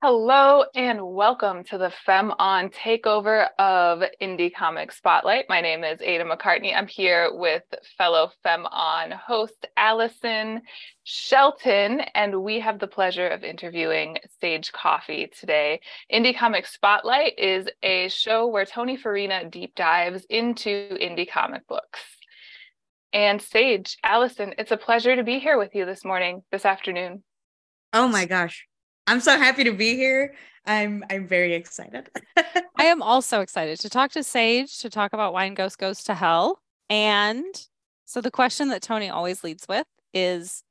Hello 0.00 0.64
and 0.76 1.04
welcome 1.04 1.64
to 1.64 1.76
the 1.76 1.90
Femme 2.06 2.32
On 2.38 2.68
takeover 2.68 3.48
of 3.58 4.04
Indie 4.22 4.54
Comic 4.54 4.92
Spotlight. 4.92 5.46
My 5.48 5.60
name 5.60 5.82
is 5.82 6.00
Ada 6.00 6.22
McCartney. 6.24 6.72
I'm 6.72 6.86
here 6.86 7.30
with 7.32 7.64
fellow 7.96 8.30
Femme 8.44 8.66
On 8.66 9.10
host 9.10 9.66
Alyson 9.76 10.60
Shelton, 11.02 12.02
and 12.14 12.44
we 12.44 12.60
have 12.60 12.78
the 12.78 12.86
pleasure 12.86 13.26
of 13.26 13.42
interviewing 13.42 14.18
Sage 14.40 14.70
Coffey 14.70 15.32
today. 15.36 15.80
Indie 16.12 16.38
Comic 16.38 16.68
Spotlight 16.68 17.36
is 17.36 17.68
a 17.82 18.08
show 18.08 18.46
where 18.46 18.66
Tony 18.66 18.96
Farina 18.96 19.50
deep 19.50 19.74
dives 19.74 20.24
into 20.30 20.96
indie 21.02 21.28
comic 21.28 21.66
books. 21.66 22.02
And 23.12 23.42
Sage, 23.42 23.96
Alyson, 24.04 24.54
it's 24.58 24.70
a 24.70 24.76
pleasure 24.76 25.16
to 25.16 25.24
be 25.24 25.40
here 25.40 25.58
with 25.58 25.74
you 25.74 25.84
this 25.86 26.04
morning, 26.04 26.44
this 26.52 26.64
afternoon. 26.64 27.24
Oh 27.92 28.06
my 28.06 28.26
gosh. 28.26 28.67
I'm 29.08 29.20
so 29.20 29.38
happy 29.38 29.64
to 29.64 29.72
be 29.72 29.96
here. 29.96 30.34
I'm 30.66 31.02
I'm 31.08 31.26
very 31.26 31.54
excited. 31.54 32.10
I 32.36 32.84
am 32.84 33.00
also 33.00 33.40
excited 33.40 33.80
to 33.80 33.88
talk 33.88 34.12
to 34.12 34.22
Sage 34.22 34.78
to 34.80 34.90
talk 34.90 35.14
about 35.14 35.32
Wine 35.32 35.54
Ghost 35.54 35.78
Goes 35.78 36.04
to 36.04 36.14
Hell. 36.14 36.60
And 36.90 37.54
so 38.04 38.20
the 38.20 38.30
question 38.30 38.68
that 38.68 38.82
Tony 38.82 39.08
always 39.08 39.42
leads 39.42 39.66
with 39.66 39.86
is 40.12 40.62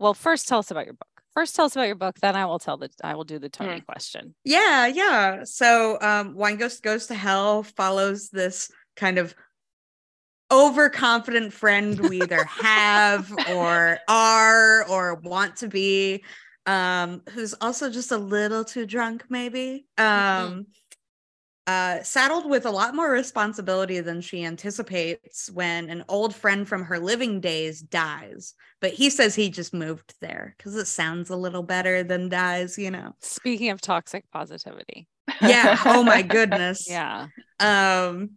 well, 0.00 0.14
first 0.14 0.48
tell 0.48 0.58
us 0.58 0.72
about 0.72 0.84
your 0.84 0.94
book. 0.94 1.08
First 1.32 1.54
tell 1.54 1.66
us 1.66 1.76
about 1.76 1.86
your 1.86 1.94
book, 1.94 2.18
then 2.20 2.34
I 2.34 2.44
will 2.44 2.58
tell 2.58 2.76
the 2.76 2.90
I 3.04 3.14
will 3.14 3.24
do 3.24 3.38
the 3.38 3.48
Tony 3.48 3.80
mm. 3.80 3.86
question. 3.86 4.34
Yeah, 4.44 4.88
yeah. 4.88 5.44
So 5.44 5.96
um 6.00 6.34
Wine 6.34 6.56
Ghost 6.56 6.82
Goes 6.82 7.06
to 7.06 7.14
Hell 7.14 7.62
follows 7.62 8.30
this 8.30 8.68
kind 8.96 9.18
of 9.18 9.32
overconfident 10.50 11.52
friend 11.52 12.00
we 12.00 12.20
either 12.20 12.44
have 12.44 13.32
or 13.50 13.98
are 14.08 14.88
or 14.88 15.14
want 15.14 15.56
to 15.58 15.68
be 15.68 16.24
um, 16.66 17.22
who's 17.30 17.54
also 17.60 17.90
just 17.90 18.12
a 18.12 18.16
little 18.16 18.64
too 18.64 18.86
drunk, 18.86 19.24
maybe. 19.28 19.86
Mm-hmm. 19.98 20.44
Um, 20.44 20.52
mm-hmm. 20.52 20.62
uh, 21.66 22.02
saddled 22.02 22.48
with 22.48 22.66
a 22.66 22.70
lot 22.70 22.94
more 22.94 23.10
responsibility 23.10 24.00
than 24.00 24.20
she 24.20 24.44
anticipates 24.44 25.50
when 25.50 25.90
an 25.90 26.04
old 26.08 26.34
friend 26.34 26.66
from 26.66 26.84
her 26.84 26.98
living 26.98 27.40
days 27.40 27.80
dies. 27.80 28.54
But 28.80 28.92
he 28.92 29.10
says 29.10 29.34
he 29.34 29.50
just 29.50 29.74
moved 29.74 30.14
there 30.20 30.54
because 30.56 30.76
it 30.76 30.86
sounds 30.86 31.30
a 31.30 31.36
little 31.36 31.62
better 31.62 32.02
than 32.02 32.28
dies, 32.28 32.78
you 32.78 32.90
know. 32.90 33.14
Speaking 33.20 33.70
of 33.70 33.80
toxic 33.80 34.24
positivity. 34.30 35.08
Yeah. 35.40 35.78
Oh 35.84 36.02
my 36.02 36.22
goodness. 36.36 36.88
yeah. 36.88 37.28
Um, 37.60 38.30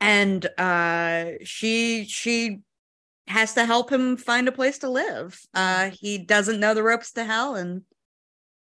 and 0.00 0.44
uh, 0.58 1.32
she 1.44 2.06
she 2.06 2.60
has 3.26 3.54
to 3.54 3.64
help 3.64 3.90
him 3.90 4.16
find 4.16 4.48
a 4.48 4.52
place 4.52 4.78
to 4.78 4.88
live. 4.88 5.40
Uh, 5.54 5.90
he 5.90 6.18
doesn't 6.18 6.60
know 6.60 6.74
the 6.74 6.82
ropes 6.82 7.12
to 7.12 7.24
hell, 7.24 7.54
and 7.54 7.82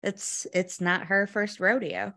it's 0.03 0.47
it's 0.53 0.81
not 0.81 1.07
her 1.07 1.27
first 1.27 1.59
rodeo. 1.59 2.13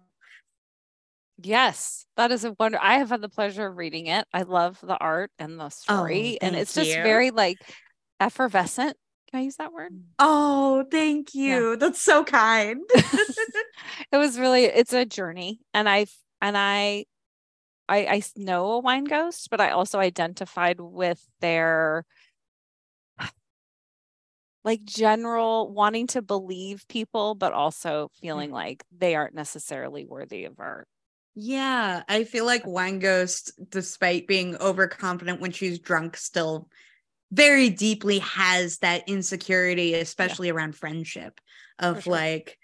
Yes, 1.43 2.07
that 2.17 2.31
is 2.31 2.45
a 2.45 2.55
wonder. 2.59 2.79
I 2.81 2.99
have 2.99 3.11
had 3.11 3.21
the 3.21 3.29
pleasure 3.29 3.67
of 3.67 3.77
reading 3.77 4.07
it. 4.07 4.27
I 4.33 4.43
love 4.43 4.79
the 4.83 4.97
art 4.97 5.31
and 5.39 5.59
the 5.59 5.69
story, 5.71 6.39
oh, 6.41 6.47
and 6.47 6.57
it's 6.57 6.75
just 6.75 6.93
very 6.93 7.31
like 7.31 7.59
effervescent. 8.21 8.97
Can 9.31 9.41
I 9.41 9.43
use 9.43 9.57
that 9.57 9.73
word? 9.73 9.93
Oh, 10.19 10.85
thank 10.91 11.35
you. 11.35 11.71
Yeah. 11.71 11.77
That's 11.77 12.01
so 12.01 12.23
kind. 12.25 12.83
it 12.95 14.17
was 14.17 14.39
really 14.39 14.65
it's 14.65 14.93
a 14.93 15.05
journey, 15.05 15.61
and 15.73 15.89
I 15.89 16.07
and 16.41 16.57
I 16.57 17.07
I 17.89 18.07
I 18.07 18.23
know 18.37 18.73
a 18.73 18.79
wine 18.79 19.05
ghost, 19.05 19.49
but 19.51 19.61
I 19.61 19.71
also 19.71 19.99
identified 19.99 20.79
with 20.79 21.27
their 21.41 22.05
like 24.65 24.83
general 24.85 25.71
wanting 25.71 26.07
to 26.09 26.23
believe 26.23 26.89
people, 26.89 27.35
but 27.35 27.53
also 27.53 28.11
feeling 28.21 28.49
mm-hmm. 28.49 28.57
like 28.57 28.85
they 28.97 29.15
aren't 29.15 29.35
necessarily 29.35 30.07
worthy 30.07 30.47
of 30.47 30.59
art. 30.59 30.89
Yeah, 31.35 32.03
I 32.09 32.25
feel 32.25 32.47
like 32.47 32.67
Wine 32.67 33.01
Ghost, 33.01 33.53
despite 33.69 34.27
being 34.27 34.57
overconfident 34.57 35.41
when 35.41 35.51
she's 35.51 35.81
drunk, 35.81 36.17
still 36.17 36.69
very 37.33 37.71
deeply 37.71 38.21
has 38.21 38.79
that 38.79 39.09
insecurity, 39.09 39.95
especially 39.95 40.49
yeah. 40.49 40.55
around 40.55 40.77
friendship, 40.77 41.41
of 41.81 42.05
sure. 42.05 42.13
like, 42.13 42.57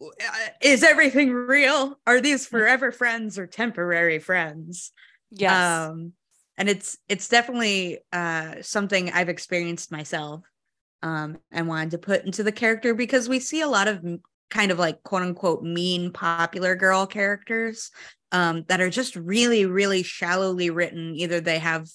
uh, 0.00 0.48
is 0.62 0.82
everything 0.82 1.32
real? 1.32 1.98
Are 2.06 2.20
these 2.20 2.46
mm. 2.46 2.50
forever 2.50 2.90
friends 2.90 3.38
or 3.38 3.46
temporary 3.46 4.18
friends? 4.18 4.92
Yes. 5.30 5.52
Um, 5.52 6.14
and 6.56 6.68
it's 6.68 6.96
it's 7.08 7.28
definitely 7.28 7.98
uh, 8.12 8.56
something 8.62 9.10
I've 9.10 9.28
experienced 9.28 9.92
myself 9.92 10.42
um, 11.02 11.38
and 11.50 11.68
wanted 11.68 11.92
to 11.92 11.98
put 11.98 12.24
into 12.24 12.42
the 12.42 12.52
character 12.52 12.94
because 12.94 13.28
we 13.28 13.40
see 13.40 13.60
a 13.60 13.68
lot 13.68 13.88
of 13.88 14.04
kind 14.50 14.70
of 14.70 14.78
like 14.78 15.02
quote 15.02 15.22
unquote 15.22 15.62
mean 15.62 16.12
popular 16.12 16.74
girl 16.74 17.06
characters 17.06 17.90
um, 18.32 18.64
that 18.68 18.80
are 18.80 18.90
just 18.90 19.16
really, 19.16 19.66
really 19.66 20.02
shallowly 20.02 20.70
written. 20.70 21.14
Either 21.14 21.40
they 21.40 21.58
have, 21.58 21.88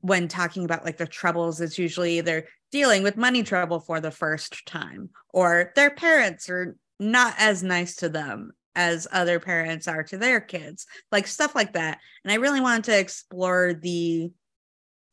when 0.00 0.28
talking 0.28 0.64
about 0.64 0.84
like 0.84 0.96
their 0.96 1.06
troubles, 1.06 1.60
it's 1.60 1.78
usually 1.78 2.18
either 2.18 2.46
dealing 2.72 3.02
with 3.02 3.16
money 3.16 3.42
trouble 3.42 3.80
for 3.80 4.00
the 4.00 4.10
first 4.10 4.66
time 4.66 5.10
or 5.32 5.72
their 5.76 5.90
parents 5.90 6.48
are 6.48 6.76
not 6.98 7.34
as 7.38 7.62
nice 7.62 7.96
to 7.96 8.08
them 8.08 8.52
as 8.74 9.06
other 9.10 9.40
parents 9.40 9.88
are 9.88 10.02
to 10.02 10.18
their 10.18 10.40
kids, 10.40 10.86
like 11.10 11.26
stuff 11.26 11.54
like 11.54 11.72
that. 11.72 11.98
And 12.24 12.32
I 12.32 12.36
really 12.36 12.60
wanted 12.60 12.84
to 12.84 12.98
explore 12.98 13.72
the 13.74 14.30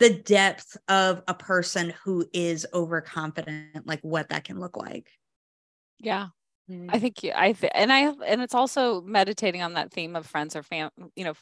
the 0.03 0.09
depth 0.09 0.75
of 0.89 1.23
a 1.29 1.33
person 1.33 1.93
who 2.03 2.27
is 2.33 2.67
overconfident, 2.73 3.87
like 3.87 4.01
what 4.01 4.27
that 4.29 4.43
can 4.43 4.59
look 4.59 4.75
like. 4.75 5.09
Yeah. 5.97 6.27
Mm-hmm. 6.69 6.89
I 6.89 6.99
think 6.99 7.25
I 7.33 7.53
th- 7.53 7.71
and 7.73 7.93
I 7.93 8.11
and 8.25 8.41
it's 8.41 8.53
also 8.53 8.99
meditating 8.99 9.61
on 9.61 9.75
that 9.75 9.91
theme 9.91 10.17
of 10.17 10.25
friends 10.25 10.57
or 10.57 10.63
fam, 10.63 10.89
you 11.15 11.23
know, 11.23 11.35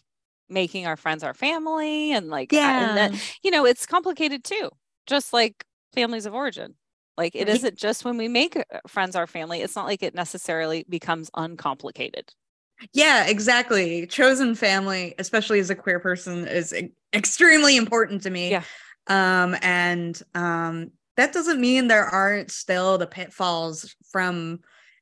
making 0.48 0.86
our 0.86 0.96
friends 0.96 1.24
our 1.24 1.34
family 1.34 2.12
and 2.12 2.28
like 2.28 2.54
yeah, 2.54 2.88
and 2.88 3.16
that, 3.16 3.36
you 3.42 3.50
know, 3.50 3.66
it's 3.66 3.88
complicated 3.88 4.44
too, 4.44 4.70
just 5.08 5.34
like 5.34 5.66
families 5.96 6.28
of 6.28 6.36
origin. 6.36 6.76
Like 7.18 7.36
it 7.36 7.50
isn't 7.50 7.78
just 7.78 8.06
when 8.06 8.16
we 8.16 8.28
make 8.28 8.58
uh, 8.58 8.64
friends 8.88 9.16
our 9.16 9.26
family, 9.26 9.62
it's 9.62 9.76
not 9.76 9.88
like 9.88 10.04
it 10.04 10.14
necessarily 10.14 10.86
becomes 10.88 11.32
uncomplicated. 11.34 12.32
Yeah, 12.94 13.26
exactly. 13.28 14.06
Chosen 14.06 14.54
family, 14.54 15.16
especially 15.18 15.60
as 15.60 15.72
a 15.72 15.76
queer 15.76 16.00
person, 16.00 16.48
is 16.48 16.74
extremely 17.14 17.78
important 17.78 18.24
to 18.24 18.30
me. 18.30 18.52
Yeah. 18.52 18.64
Um, 19.08 19.56
and 19.62 20.22
um, 20.36 20.92
that 21.18 21.34
doesn't 21.34 21.60
mean 21.60 21.88
there 21.88 22.06
aren't 22.06 22.52
still 22.52 22.98
the 22.98 23.08
pitfalls 23.08 23.96
from 24.12 24.60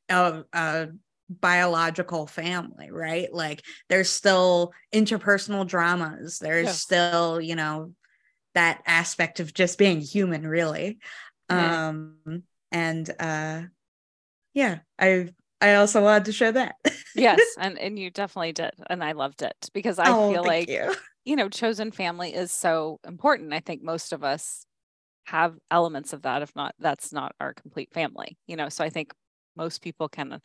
a, 0.10 0.44
a 0.54 0.88
biological 1.30 2.26
family, 2.28 2.90
right? 2.92 3.32
Like 3.32 3.64
there's 3.90 4.10
still 4.10 4.74
interpersonal 4.94 5.68
dramas. 5.68 6.40
There's 6.40 6.68
yeah. 6.68 6.72
still, 6.72 7.42
you 7.42 7.56
know, 7.56 7.94
that 8.56 8.82
aspect 8.86 9.40
of 9.40 9.54
just 9.54 9.78
being 9.78 10.02
human, 10.02 10.46
really. 10.48 11.00
Yeah. 11.50 11.90
Um, 11.90 12.44
and 12.72 13.10
uh, 13.20 13.62
yeah, 14.54 14.80
I 14.98 15.30
I 15.62 15.76
also 15.76 16.02
wanted 16.02 16.26
to 16.26 16.32
share 16.32 16.52
that. 16.54 16.76
yes, 17.16 17.40
and 17.58 17.78
and 17.78 17.98
you 17.98 18.10
definitely 18.10 18.54
did, 18.54 18.72
and 18.90 19.04
I 19.04 19.14
loved 19.14 19.42
it 19.42 19.70
because 19.74 20.00
I 20.00 20.10
oh, 20.10 20.32
feel 20.32 20.44
like 20.44 20.70
you. 20.70 20.94
You 21.30 21.36
know, 21.36 21.48
chosen 21.48 21.92
family 21.92 22.34
is 22.34 22.52
so 22.52 23.00
important. 23.08 23.54
I 23.54 23.60
think 23.60 23.84
most 23.84 24.14
of 24.14 24.24
us 24.24 24.66
have 25.26 25.56
elements 25.70 26.12
of 26.12 26.24
that, 26.24 26.42
if 26.42 26.56
not 26.56 26.74
that's 26.80 27.14
not 27.14 27.36
our 27.40 27.54
complete 27.54 27.94
family. 27.94 28.36
You 28.48 28.56
know, 28.56 28.68
so 28.68 28.84
I 28.84 28.90
think 28.90 29.14
most 29.56 29.84
people 29.84 30.10
can 30.10 30.42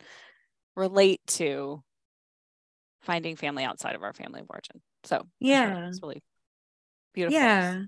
relate 0.75 1.21
to 1.25 1.81
finding 3.01 3.35
family 3.35 3.63
outside 3.63 3.95
of 3.95 4.03
our 4.03 4.13
family 4.13 4.41
of 4.41 4.47
origin. 4.47 4.79
So 5.05 5.23
yeah, 5.39 5.87
it's 5.87 6.03
really 6.03 6.21
beautiful. 7.15 7.39
Yeah. 7.39 7.81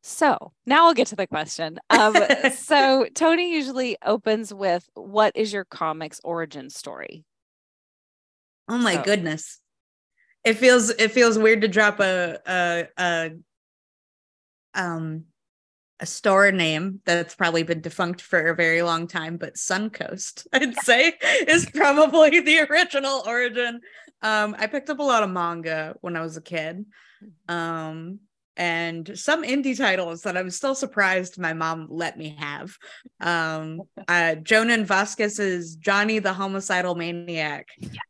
So 0.00 0.52
now 0.64 0.86
I'll 0.86 0.94
get 0.94 1.08
to 1.08 1.16
the 1.16 1.26
question. 1.26 1.78
Um, 1.90 2.24
so 2.52 3.06
Tony 3.14 3.52
usually 3.52 3.98
opens 4.02 4.52
with, 4.54 4.88
"What 4.94 5.32
is 5.34 5.52
your 5.52 5.66
comics 5.66 6.22
origin 6.24 6.70
story?" 6.70 7.26
Oh 8.66 8.78
my 8.78 8.94
so. 8.94 9.02
goodness, 9.02 9.60
it 10.44 10.54
feels 10.54 10.90
it 10.90 11.10
feels 11.10 11.38
weird 11.38 11.62
to 11.62 11.68
drop 11.68 12.00
a 12.00 12.38
a, 12.46 12.88
a 12.98 13.30
um 14.74 15.24
a 16.00 16.06
store 16.06 16.50
name 16.50 17.00
that's 17.04 17.34
probably 17.34 17.62
been 17.62 17.80
defunct 17.80 18.20
for 18.20 18.48
a 18.48 18.54
very 18.54 18.82
long 18.82 19.06
time, 19.06 19.36
but 19.36 19.54
Suncoast, 19.54 20.46
I'd 20.52 20.74
say, 20.76 21.14
is 21.46 21.70
probably 21.70 22.40
the 22.40 22.60
original 22.68 23.22
origin. 23.26 23.80
Um, 24.20 24.56
I 24.58 24.66
picked 24.66 24.90
up 24.90 24.98
a 24.98 25.02
lot 25.02 25.22
of 25.22 25.30
manga 25.30 25.94
when 26.00 26.16
I 26.16 26.20
was 26.20 26.36
a 26.36 26.42
kid. 26.42 26.84
Um, 27.48 28.20
and 28.56 29.18
some 29.18 29.42
indie 29.42 29.76
titles 29.76 30.22
that 30.22 30.36
I'm 30.36 30.50
still 30.50 30.74
surprised 30.74 31.38
my 31.38 31.52
mom 31.52 31.88
let 31.90 32.16
me 32.16 32.36
have. 32.38 32.76
Um, 33.20 33.82
uh, 34.08 34.36
Jhonen 34.42 34.84
Vasquez's 34.84 35.76
Johnny 35.76 36.18
the 36.18 36.32
Homicidal 36.32 36.94
Maniac 36.94 37.68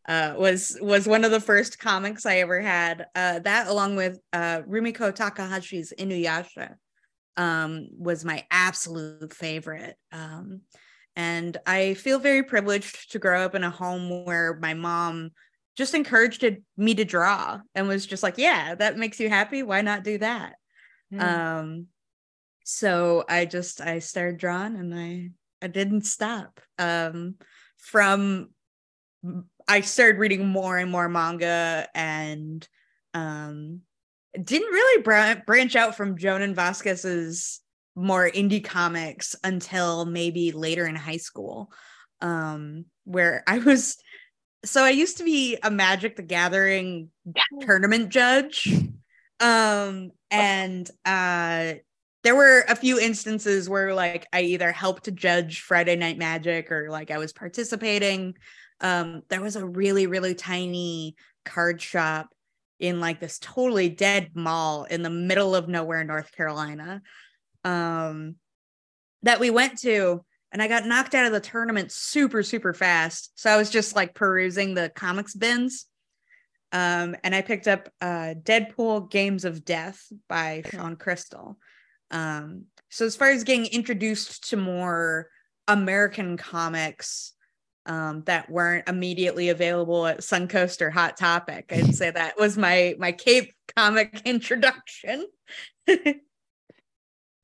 uh, 0.09 0.35
was 0.37 0.77
was 0.81 1.07
one 1.07 1.25
of 1.25 1.31
the 1.31 1.41
first 1.41 1.79
comics 1.79 2.27
I 2.27 2.37
ever 2.37 2.61
had. 2.61 3.07
Uh, 3.15 3.39
that, 3.41 3.69
along 3.69 3.97
with 3.97 4.19
uh, 4.33 4.63
Rumiko 4.63 5.15
Takahashi's 5.15 5.93
Inuyasha, 5.99 6.75
um, 7.37 7.89
was 7.97 8.25
my 8.25 8.45
absolute 8.51 9.33
favorite. 9.33 9.97
Um, 10.13 10.63
And 11.17 11.57
I 11.65 11.95
feel 11.95 12.19
very 12.19 12.43
privileged 12.43 13.13
to 13.13 13.19
grow 13.19 13.45
up 13.45 13.55
in 13.55 13.63
a 13.63 13.71
home 13.71 14.25
where 14.25 14.59
my 14.61 14.75
mom 14.75 15.31
just 15.77 15.95
encouraged 15.95 16.45
me 16.77 16.95
to 16.95 17.05
draw 17.05 17.61
and 17.75 17.89
was 17.89 18.07
just 18.07 18.23
like, 18.23 18.39
yeah, 18.39 18.75
that 18.75 18.97
makes 18.97 19.19
you 19.19 19.29
happy. 19.29 19.63
Why 19.63 19.81
not 19.81 20.05
do 20.05 20.19
that? 20.19 20.55
Mm. 21.13 21.21
Um, 21.21 21.87
so 22.65 23.25
I 23.29 23.45
just 23.45 23.81
I 23.81 23.99
started 23.99 24.39
drawing 24.39 24.77
and 24.77 24.95
I 24.95 25.31
I 25.63 25.69
didn't 25.69 26.07
stop. 26.07 26.61
Um, 26.79 27.37
from 27.79 28.51
I 29.69 29.81
started 29.81 30.19
reading 30.19 30.47
more 30.47 30.79
and 30.79 30.91
more 30.91 31.09
manga 31.09 31.89
and 31.95 32.67
um 33.13 33.81
didn't 34.35 34.73
really 34.73 35.03
br- 35.03 35.43
branch 35.47 35.77
out 35.77 35.97
from 35.97 36.19
Jhonen 36.19 36.55
Vasquez's 36.55 37.61
more 37.95 38.29
indie 38.29 38.65
comics 38.65 39.37
until 39.45 40.05
maybe 40.05 40.51
later 40.51 40.87
in 40.87 40.97
high 40.97 41.19
school 41.19 41.73
um 42.21 42.87
where 43.05 43.43
I 43.47 43.59
was 43.59 43.97
so 44.65 44.83
I 44.83 44.91
used 44.91 45.19
to 45.19 45.25
be 45.25 45.59
a 45.63 45.71
Magic 45.71 46.17
the 46.17 46.23
Gathering 46.23 47.11
tournament 47.61 48.09
judge. 48.09 48.69
Um 49.41 50.11
and 50.31 50.89
uh 51.05 51.75
there 52.23 52.35
were 52.35 52.65
a 52.69 52.77
few 52.77 52.99
instances 52.99 53.69
where 53.69 53.95
like 53.95 54.27
I 54.33 54.43
either 54.43 54.73
helped 54.73 55.05
to 55.05 55.11
judge 55.11 55.61
Friday 55.61 55.97
Night 55.97 56.17
Magic 56.19 56.73
or 56.73 56.89
like 56.91 57.11
I 57.11 57.19
was 57.19 57.33
participating. 57.33 58.35
Um 58.81 59.23
there 59.29 59.43
was 59.43 59.57
a 59.57 59.67
really 59.67 60.07
really 60.07 60.35
tiny 60.35 61.17
card 61.45 61.81
shop 61.81 62.29
in 62.81 63.01
like 63.01 63.21
this 63.21 63.39
totally 63.39 63.89
dead 63.89 64.31
mall 64.35 64.85
in 64.85 65.03
the 65.03 65.11
middle 65.11 65.55
of 65.55 65.69
nowhere 65.69 66.05
North 66.05 66.33
Carolina. 66.33 67.03
Um 67.65 68.37
that 69.23 69.41
we 69.41 69.51
went 69.51 69.79
to 69.81 70.25
and 70.55 70.63
I 70.63 70.69
got 70.69 70.87
knocked 70.87 71.17
out 71.17 71.27
of 71.27 71.33
the 71.33 71.41
tournament 71.41 71.91
super, 71.91 72.45
super 72.45 72.73
fast. 72.73 73.33
So 73.35 73.51
I 73.51 73.57
was 73.57 73.71
just 73.71 73.97
like 73.97 74.15
perusing 74.15 74.75
the 74.75 74.89
comics 74.95 75.35
bins. 75.35 75.87
Um, 76.71 77.17
and 77.25 77.35
I 77.35 77.43
picked 77.43 77.67
up 77.67 77.89
uh, 78.01 78.35
Deadpool 78.41 79.11
Games 79.11 79.45
of 79.45 79.65
Death 79.65 80.01
by 80.29 80.63
Shawn 80.71 80.95
Crystal. 80.95 81.59
Um, 82.13 82.67
so 82.89 83.05
as 83.05 83.17
far 83.17 83.31
as 83.31 83.43
getting 83.43 83.67
introduced 83.67 84.51
to 84.51 84.57
more 84.57 85.29
American 85.67 86.37
comics 86.37 87.33
um, 87.87 88.23
that 88.27 88.49
weren't 88.49 88.89
immediately 88.89 89.49
available 89.49 90.07
at 90.07 90.21
Suncoast 90.21 90.81
or 90.83 90.91
Hot 90.91 91.17
Topic, 91.17 91.67
I'd 91.73 91.95
say 91.97 92.13
that 92.13 92.39
was 92.39 92.57
my 92.57 92.95
my 92.99 93.11
Cape 93.11 93.53
comic 93.77 94.23
introduction. 94.25 95.27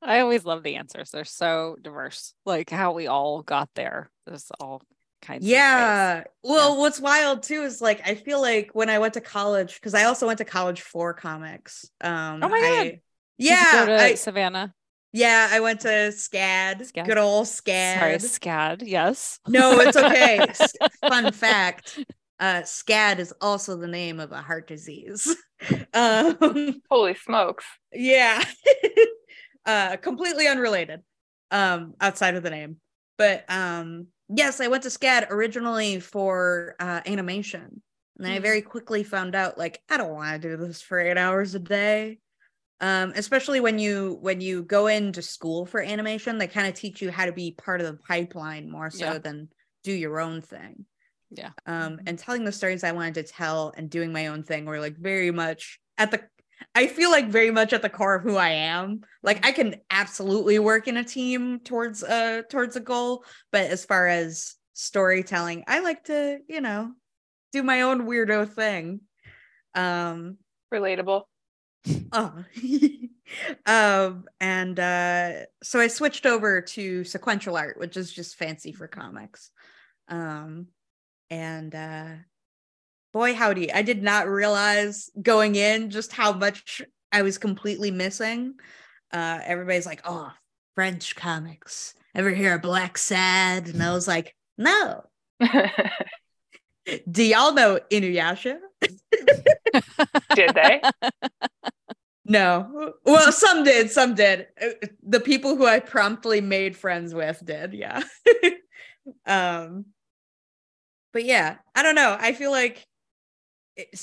I 0.01 0.19
always 0.19 0.45
love 0.45 0.63
the 0.63 0.75
answers. 0.75 1.11
They're 1.11 1.25
so 1.25 1.77
diverse. 1.81 2.33
Like 2.45 2.69
how 2.69 2.93
we 2.93 3.07
all 3.07 3.43
got 3.43 3.69
there. 3.75 4.09
There's 4.25 4.51
all 4.59 4.81
kinds 5.21 5.45
of 5.45 5.49
yeah. 5.49 6.23
Well, 6.43 6.73
yeah. 6.73 6.79
what's 6.79 6.99
wild 6.99 7.43
too 7.43 7.63
is 7.63 7.81
like 7.81 8.01
I 8.07 8.15
feel 8.15 8.41
like 8.41 8.71
when 8.73 8.89
I 8.89 8.99
went 8.99 9.13
to 9.15 9.21
college, 9.21 9.75
because 9.75 9.93
I 9.93 10.05
also 10.05 10.25
went 10.27 10.39
to 10.39 10.45
college 10.45 10.81
for 10.81 11.13
comics. 11.13 11.89
Um 12.01 12.43
Oh 12.43 12.49
my 12.49 12.57
I, 12.57 12.83
god. 12.89 12.99
Yeah. 13.37 13.97
I, 13.99 14.15
Savannah. 14.15 14.73
Yeah, 15.13 15.49
I 15.51 15.59
went 15.59 15.81
to 15.81 15.89
SCAD. 15.89 16.81
SCAD. 16.81 17.05
Good 17.05 17.17
old 17.17 17.45
SCAD. 17.45 17.99
Sorry, 17.99 18.15
SCAD. 18.15 18.83
Yes. 18.85 19.39
No, 19.45 19.79
it's 19.81 19.97
okay. 19.97 20.45
Fun 21.09 21.33
fact. 21.33 21.99
Uh, 22.39 22.61
SCAD 22.61 23.19
is 23.19 23.33
also 23.41 23.75
the 23.75 23.87
name 23.87 24.19
of 24.19 24.31
a 24.31 24.41
heart 24.41 24.67
disease. 24.67 25.35
Um, 25.93 26.81
Holy 26.89 27.13
smokes. 27.13 27.65
Yeah 27.93 28.43
uh 29.65 29.97
completely 29.97 30.47
unrelated 30.47 31.01
um 31.51 31.93
outside 31.99 32.35
of 32.35 32.43
the 32.43 32.49
name. 32.49 32.77
But 33.17 33.45
um 33.49 34.07
yes 34.33 34.61
i 34.61 34.67
went 34.67 34.83
to 34.83 34.89
scad 34.89 35.29
originally 35.29 35.99
for 35.99 36.75
uh 36.79 37.01
animation. 37.05 37.81
And 38.17 38.27
mm-hmm. 38.27 38.35
i 38.35 38.39
very 38.39 38.61
quickly 38.61 39.03
found 39.03 39.35
out 39.35 39.57
like 39.57 39.81
i 39.89 39.97
don't 39.97 40.13
want 40.13 40.41
to 40.41 40.49
do 40.49 40.57
this 40.57 40.81
for 40.81 40.99
eight 40.99 41.17
hours 41.17 41.55
a 41.55 41.59
day. 41.59 42.19
Um 42.79 43.13
especially 43.15 43.59
when 43.59 43.79
you 43.79 44.17
when 44.21 44.41
you 44.41 44.63
go 44.63 44.87
into 44.87 45.21
school 45.21 45.65
for 45.65 45.81
animation 45.81 46.37
they 46.37 46.47
kind 46.47 46.67
of 46.67 46.73
teach 46.73 47.01
you 47.01 47.11
how 47.11 47.25
to 47.25 47.33
be 47.33 47.51
part 47.51 47.81
of 47.81 47.87
the 47.87 47.99
pipeline 48.07 48.71
more 48.71 48.89
so 48.89 49.05
yeah. 49.05 49.17
than 49.17 49.49
do 49.83 49.91
your 49.91 50.19
own 50.19 50.41
thing. 50.41 50.85
Yeah. 51.29 51.51
Um 51.65 51.99
and 52.07 52.17
telling 52.17 52.43
the 52.43 52.51
stories 52.51 52.83
i 52.83 52.91
wanted 52.91 53.15
to 53.15 53.23
tell 53.23 53.73
and 53.77 53.89
doing 53.89 54.11
my 54.11 54.27
own 54.27 54.43
thing 54.43 54.65
were 54.65 54.79
like 54.79 54.97
very 54.97 55.31
much 55.31 55.79
at 55.97 56.09
the 56.09 56.23
I 56.75 56.87
feel 56.87 57.11
like 57.11 57.27
very 57.27 57.51
much 57.51 57.73
at 57.73 57.81
the 57.81 57.89
core 57.89 58.15
of 58.15 58.23
who 58.23 58.35
I 58.35 58.49
am. 58.49 59.01
Like 59.23 59.45
I 59.45 59.51
can 59.51 59.75
absolutely 59.89 60.59
work 60.59 60.87
in 60.87 60.97
a 60.97 61.03
team 61.03 61.59
towards 61.59 62.03
uh 62.03 62.43
towards 62.49 62.75
a 62.75 62.79
goal, 62.79 63.23
but 63.51 63.69
as 63.69 63.85
far 63.85 64.07
as 64.07 64.55
storytelling, 64.73 65.63
I 65.67 65.79
like 65.79 66.05
to, 66.05 66.39
you 66.47 66.61
know, 66.61 66.91
do 67.51 67.63
my 67.63 67.81
own 67.81 68.07
weirdo 68.07 68.49
thing. 68.49 69.01
Um 69.75 70.37
relatable. 70.73 71.23
Oh. 72.11 72.43
um 73.65 74.25
and 74.39 74.79
uh 74.79 75.45
so 75.63 75.79
I 75.79 75.87
switched 75.87 76.25
over 76.25 76.61
to 76.61 77.03
sequential 77.03 77.57
art, 77.57 77.79
which 77.79 77.97
is 77.97 78.11
just 78.11 78.35
fancy 78.35 78.71
for 78.71 78.87
comics. 78.87 79.51
Um 80.07 80.67
and 81.29 81.73
uh 81.73 82.13
boy 83.11 83.33
howdy. 83.33 83.71
I 83.71 83.81
did 83.81 84.01
not 84.01 84.27
realize 84.27 85.09
going 85.21 85.55
in 85.55 85.89
just 85.89 86.11
how 86.11 86.33
much 86.33 86.81
i 87.11 87.21
was 87.21 87.37
completely 87.37 87.91
missing. 87.91 88.55
Uh 89.11 89.39
everybody's 89.43 89.85
like 89.85 90.01
oh 90.05 90.31
french 90.75 91.15
comics. 91.15 91.93
Ever 92.15 92.31
hear 92.31 92.55
of 92.55 92.61
Blacksad? 92.61 93.69
And 93.69 93.83
i 93.83 93.91
was 93.91 94.07
like 94.07 94.35
no. 94.57 95.03
Do 97.09 97.23
y'all 97.23 97.53
know 97.53 97.79
inuyasha? 97.91 98.57
Did 100.35 100.55
they? 100.55 100.81
No. 102.25 102.93
Well 103.03 103.31
some 103.31 103.63
did 103.63 103.91
some 103.91 104.15
did. 104.15 104.47
Uh, 104.61 104.87
the 105.03 105.19
people 105.19 105.55
who 105.55 105.65
i 105.65 105.79
promptly 105.79 106.39
made 106.41 106.77
friends 106.77 107.13
with 107.13 107.41
did 107.45 107.73
yeah. 107.73 108.01
Um 109.25 109.85
but 111.11 111.25
yeah 111.25 111.57
i 111.75 111.83
don't 111.83 111.95
know. 111.95 112.15
I 112.17 112.33
feel 112.33 112.51
like 112.51 112.87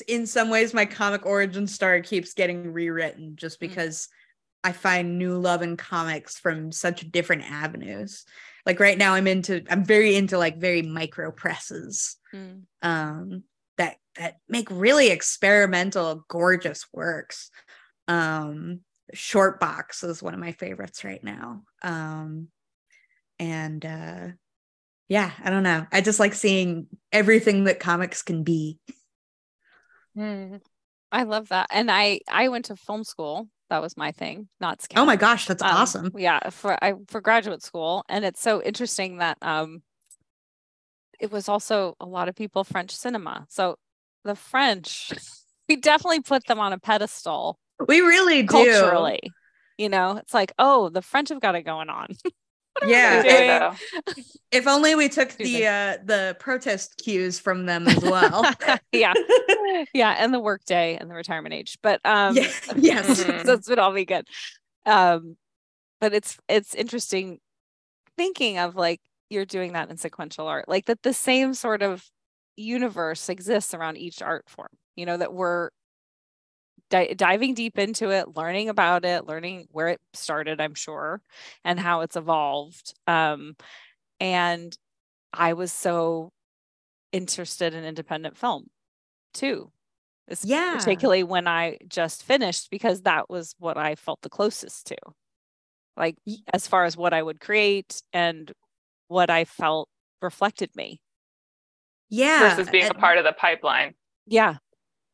in 0.06 0.26
some 0.26 0.50
ways 0.50 0.74
my 0.74 0.84
comic 0.84 1.26
origin 1.26 1.66
story 1.66 2.02
keeps 2.02 2.34
getting 2.34 2.72
rewritten 2.72 3.36
just 3.36 3.58
mm. 3.58 3.60
because 3.60 4.06
mm. 4.06 4.08
I 4.64 4.72
find 4.72 5.18
new 5.18 5.38
love 5.38 5.62
in 5.62 5.76
comics 5.76 6.38
from 6.38 6.72
such 6.72 7.10
different 7.10 7.44
avenues. 7.44 8.24
Like 8.66 8.80
right 8.80 8.98
now 8.98 9.14
I'm 9.14 9.26
into 9.26 9.64
I'm 9.70 9.84
very 9.84 10.16
into 10.16 10.36
like 10.36 10.58
very 10.58 10.82
micro 10.82 11.30
presses. 11.30 12.16
Mm. 12.34 12.62
Um 12.82 13.44
that 13.78 13.96
that 14.16 14.38
make 14.48 14.68
really 14.70 15.10
experimental 15.10 16.24
gorgeous 16.28 16.86
works. 16.92 17.50
Um 18.08 18.80
ShortBox 19.14 20.04
is 20.04 20.22
one 20.22 20.34
of 20.34 20.40
my 20.40 20.52
favorites 20.52 21.04
right 21.04 21.22
now. 21.22 21.62
Um 21.82 22.48
and 23.38 23.84
uh 23.86 24.28
yeah, 25.08 25.30
I 25.42 25.48
don't 25.48 25.62
know. 25.62 25.86
I 25.90 26.02
just 26.02 26.20
like 26.20 26.34
seeing 26.34 26.86
everything 27.12 27.64
that 27.64 27.80
comics 27.80 28.22
can 28.22 28.42
be. 28.42 28.78
Mm, 30.18 30.60
I 31.12 31.22
love 31.22 31.48
that. 31.48 31.68
And 31.70 31.90
I 31.90 32.20
I 32.30 32.48
went 32.48 32.66
to 32.66 32.76
film 32.76 33.04
school. 33.04 33.48
That 33.70 33.82
was 33.82 33.96
my 33.96 34.12
thing, 34.12 34.48
not 34.60 34.80
SCAD. 34.80 34.96
Oh 34.96 35.04
my 35.04 35.16
gosh, 35.16 35.46
that's 35.46 35.62
um, 35.62 35.70
awesome. 35.70 36.12
Yeah, 36.16 36.50
for 36.50 36.82
I 36.82 36.94
for 37.06 37.20
graduate 37.20 37.62
school. 37.62 38.04
And 38.08 38.24
it's 38.24 38.40
so 38.40 38.62
interesting 38.62 39.18
that 39.18 39.38
um 39.42 39.82
it 41.20 41.30
was 41.30 41.48
also 41.48 41.96
a 42.00 42.06
lot 42.06 42.28
of 42.28 42.34
people 42.34 42.64
French 42.64 42.94
cinema. 42.94 43.46
So 43.48 43.76
the 44.24 44.34
French, 44.34 45.12
we 45.68 45.76
definitely 45.76 46.20
put 46.20 46.46
them 46.46 46.60
on 46.60 46.72
a 46.72 46.78
pedestal. 46.78 47.58
We 47.86 48.00
really 48.00 48.42
do. 48.42 48.46
Culturally. 48.48 49.20
You 49.76 49.88
know, 49.88 50.16
it's 50.16 50.34
like, 50.34 50.52
oh, 50.58 50.88
the 50.88 51.02
French 51.02 51.28
have 51.28 51.40
got 51.40 51.54
it 51.54 51.62
going 51.62 51.88
on. 51.88 52.08
yeah. 52.86 53.74
if 54.50 54.66
only 54.66 54.94
we 54.94 55.08
took 55.08 55.32
the 55.32 55.66
uh 55.66 55.96
the 56.04 56.36
protest 56.38 56.96
cues 57.02 57.38
from 57.38 57.66
them 57.66 57.88
as 57.88 58.02
well. 58.02 58.44
Yeah. 58.92 59.12
Yeah 59.92 60.14
and 60.18 60.32
the 60.32 60.40
workday 60.40 60.96
and 60.96 61.10
the 61.10 61.14
retirement 61.14 61.54
age 61.54 61.78
but 61.82 62.00
um 62.04 62.36
yeah. 62.36 62.48
yes. 62.76 63.18
so 63.44 63.56
this 63.56 63.68
would 63.68 63.78
all 63.78 63.92
be 63.92 64.04
good. 64.04 64.26
Um 64.86 65.36
but 66.00 66.14
it's 66.14 66.38
it's 66.48 66.74
interesting 66.74 67.38
thinking 68.16 68.58
of 68.58 68.76
like 68.76 69.00
you're 69.30 69.44
doing 69.44 69.74
that 69.74 69.90
in 69.90 69.96
sequential 69.96 70.46
art 70.46 70.68
like 70.68 70.86
that 70.86 71.02
the 71.02 71.12
same 71.12 71.54
sort 71.54 71.82
of 71.82 72.04
universe 72.56 73.28
exists 73.28 73.74
around 73.74 73.96
each 73.96 74.20
art 74.22 74.44
form 74.48 74.70
you 74.96 75.06
know 75.06 75.16
that 75.16 75.32
we're 75.32 75.70
di- 76.90 77.14
diving 77.14 77.54
deep 77.54 77.78
into 77.78 78.10
it, 78.10 78.36
learning 78.36 78.68
about 78.68 79.04
it, 79.04 79.26
learning 79.26 79.66
where 79.70 79.88
it 79.88 80.00
started, 80.14 80.60
I'm 80.60 80.74
sure, 80.74 81.20
and 81.64 81.78
how 81.78 82.00
it's 82.00 82.16
evolved. 82.16 82.94
Um, 83.06 83.56
and 84.20 84.76
I 85.32 85.52
was 85.52 85.72
so 85.72 86.32
interested 87.12 87.74
in 87.74 87.84
independent 87.84 88.36
film 88.36 88.66
too. 89.34 89.70
Yeah. 90.42 90.74
Particularly 90.76 91.22
when 91.22 91.48
I 91.48 91.78
just 91.88 92.22
finished, 92.22 92.70
because 92.70 93.02
that 93.02 93.30
was 93.30 93.54
what 93.58 93.78
I 93.78 93.94
felt 93.94 94.20
the 94.22 94.28
closest 94.28 94.86
to. 94.88 94.96
Like, 95.96 96.16
as 96.52 96.66
far 96.68 96.84
as 96.84 96.96
what 96.96 97.14
I 97.14 97.22
would 97.22 97.40
create 97.40 98.02
and 98.12 98.52
what 99.08 99.30
I 99.30 99.44
felt 99.44 99.88
reflected 100.20 100.70
me. 100.76 101.00
Yeah. 102.10 102.54
Versus 102.54 102.70
being 102.70 102.90
a 102.90 102.94
part 102.94 103.18
of 103.18 103.24
the 103.24 103.32
pipeline. 103.32 103.94
Yeah. 104.26 104.56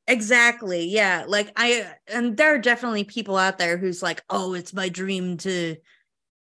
Exactly. 0.06 0.86
Yeah. 0.86 1.24
Like 1.26 1.50
I 1.56 1.90
and 2.08 2.36
there 2.36 2.54
are 2.54 2.58
definitely 2.58 3.04
people 3.04 3.36
out 3.36 3.58
there 3.58 3.78
who's 3.78 4.02
like, 4.02 4.22
"Oh, 4.28 4.54
it's 4.54 4.74
my 4.74 4.88
dream 4.88 5.38
to 5.38 5.76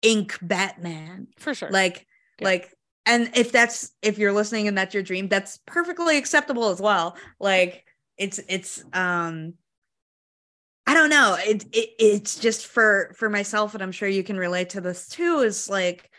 ink 0.01 0.37
Batman." 0.41 1.27
For 1.37 1.53
sure. 1.53 1.69
Like 1.71 2.07
yeah. 2.39 2.45
like 2.47 2.73
and 3.05 3.31
if 3.35 3.51
that's 3.51 3.91
if 4.01 4.17
you're 4.17 4.33
listening 4.33 4.67
and 4.67 4.77
that's 4.77 4.93
your 4.93 5.03
dream, 5.03 5.27
that's 5.27 5.59
perfectly 5.65 6.17
acceptable 6.17 6.69
as 6.69 6.81
well. 6.81 7.17
Like 7.39 7.85
it's 8.17 8.39
it's 8.49 8.83
um 8.93 9.55
I 10.87 10.93
don't 10.93 11.09
know. 11.09 11.37
It, 11.39 11.63
it 11.71 11.89
it's 11.99 12.39
just 12.39 12.65
for 12.67 13.11
for 13.15 13.29
myself 13.29 13.73
and 13.73 13.83
I'm 13.83 13.91
sure 13.91 14.07
you 14.07 14.23
can 14.23 14.37
relate 14.37 14.69
to 14.71 14.81
this 14.81 15.07
too 15.07 15.39
is 15.39 15.69
like 15.69 16.09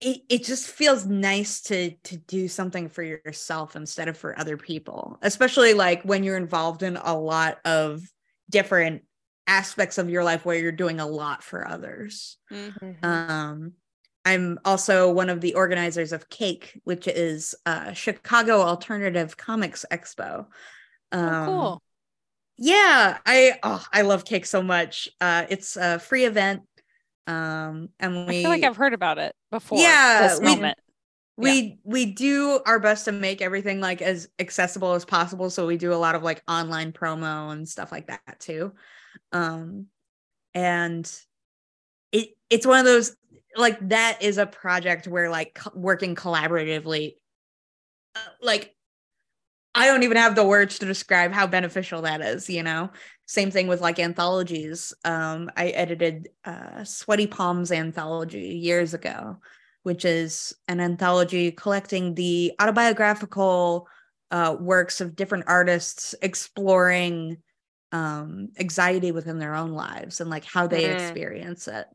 it, 0.00 0.20
it 0.28 0.44
just 0.44 0.68
feels 0.68 1.06
nice 1.06 1.62
to 1.62 1.90
to 2.04 2.16
do 2.16 2.48
something 2.48 2.88
for 2.88 3.02
yourself 3.02 3.76
instead 3.76 4.08
of 4.08 4.16
for 4.16 4.38
other 4.38 4.56
people 4.56 5.18
especially 5.22 5.74
like 5.74 6.02
when 6.02 6.22
you're 6.22 6.36
involved 6.36 6.82
in 6.82 6.96
a 6.96 7.18
lot 7.18 7.58
of 7.64 8.02
different 8.50 9.02
aspects 9.46 9.96
of 9.98 10.10
your 10.10 10.24
life 10.24 10.44
where 10.44 10.56
you're 10.56 10.72
doing 10.72 11.00
a 11.00 11.06
lot 11.06 11.42
for 11.42 11.66
others. 11.66 12.36
Mm-hmm. 12.52 13.04
um 13.04 13.72
i'm 14.24 14.58
also 14.64 15.12
one 15.12 15.30
of 15.30 15.40
the 15.40 15.54
organizers 15.54 16.12
of 16.12 16.28
CAKE 16.28 16.80
which 16.84 17.06
is 17.08 17.54
chicago 17.94 18.60
alternative 18.60 19.36
comics 19.36 19.84
expo. 19.90 20.46
Oh, 21.12 21.18
um, 21.18 21.28
oh, 21.28 21.46
cool. 21.46 21.82
yeah 22.58 23.18
i 23.24 23.58
oh 23.62 23.84
i 23.92 24.02
love 24.02 24.24
cake 24.24 24.46
so 24.46 24.62
much. 24.62 25.08
Uh 25.20 25.46
it's 25.48 25.76
a 25.76 25.98
free 26.00 26.24
event. 26.24 26.62
Um 27.28 27.88
and 27.98 28.26
we 28.26 28.40
I 28.40 28.42
feel 28.42 28.50
like 28.50 28.64
I've 28.64 28.76
heard 28.76 28.94
about 28.94 29.18
it 29.18 29.34
before. 29.56 29.78
Yeah, 29.78 30.38
we, 30.38 30.44
moment. 30.44 30.78
We 31.38 31.60
yeah. 31.60 31.74
we 31.84 32.06
do 32.12 32.60
our 32.66 32.78
best 32.78 33.06
to 33.06 33.12
make 33.12 33.40
everything 33.40 33.80
like 33.80 34.02
as 34.02 34.28
accessible 34.38 34.92
as 34.92 35.04
possible. 35.04 35.48
So 35.48 35.66
we 35.66 35.78
do 35.78 35.92
a 35.92 35.96
lot 35.96 36.14
of 36.14 36.22
like 36.22 36.42
online 36.46 36.92
promo 36.92 37.52
and 37.52 37.66
stuff 37.66 37.90
like 37.90 38.08
that 38.08 38.38
too. 38.38 38.72
Um 39.32 39.86
and 40.54 41.10
it 42.12 42.28
it's 42.50 42.66
one 42.66 42.78
of 42.78 42.84
those 42.84 43.16
like 43.56 43.88
that 43.88 44.18
is 44.20 44.36
a 44.36 44.46
project 44.46 45.06
where 45.06 45.30
like 45.30 45.54
co- 45.54 45.72
working 45.74 46.14
collaboratively 46.14 47.14
uh, 48.14 48.18
like 48.42 48.75
I 49.76 49.86
don't 49.86 50.02
even 50.04 50.16
have 50.16 50.34
the 50.34 50.46
words 50.46 50.78
to 50.78 50.86
describe 50.86 51.32
how 51.32 51.46
beneficial 51.46 52.02
that 52.02 52.22
is, 52.22 52.48
you 52.48 52.62
know? 52.62 52.90
Same 53.26 53.50
thing 53.50 53.68
with 53.68 53.82
like 53.82 53.98
anthologies. 53.98 54.94
Um, 55.04 55.50
I 55.54 55.68
edited 55.68 56.30
uh, 56.46 56.82
Sweaty 56.82 57.26
Palms 57.26 57.70
anthology 57.70 58.56
years 58.56 58.94
ago, 58.94 59.36
which 59.82 60.06
is 60.06 60.54
an 60.66 60.80
anthology 60.80 61.52
collecting 61.52 62.14
the 62.14 62.54
autobiographical 62.58 63.86
uh, 64.30 64.56
works 64.58 65.02
of 65.02 65.14
different 65.14 65.44
artists 65.46 66.14
exploring 66.22 67.36
um, 67.92 68.48
anxiety 68.58 69.12
within 69.12 69.38
their 69.38 69.54
own 69.54 69.72
lives 69.72 70.20
and 70.20 70.30
like 70.30 70.44
how 70.46 70.66
they 70.66 70.84
mm-hmm. 70.84 71.04
experience 71.04 71.68
it. 71.68 71.86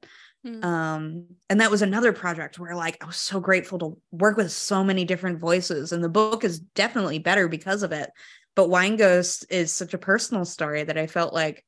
Mm. 0.46 0.64
Um, 0.64 1.26
and 1.50 1.62
that 1.62 1.70
was 1.70 1.82
another 1.82 2.14
project 2.14 2.58
where 2.58 2.76
like 2.76 3.02
I 3.04 3.08
was 3.08 3.18
so 3.18 3.40
grateful 3.40 3.80
to 3.80 4.02
work 4.12 4.38
with 4.38 4.52
so 4.52 4.84
many 4.84 5.06
different 5.06 5.40
voices. 5.40 5.92
And 5.92 6.04
the 6.04 6.10
book 6.10 6.44
is 6.44 6.60
definitely 6.60 7.20
better 7.20 7.48
because 7.48 7.84
of 7.84 7.92
it. 7.92 8.10
But 8.56 8.70
Wine 8.70 8.96
Ghost 8.96 9.46
is 9.50 9.72
such 9.72 9.94
a 9.94 10.00
personal 10.00 10.46
story 10.46 10.84
that 10.84 10.98
I 10.98 11.08
felt 11.08 11.34
like, 11.34 11.64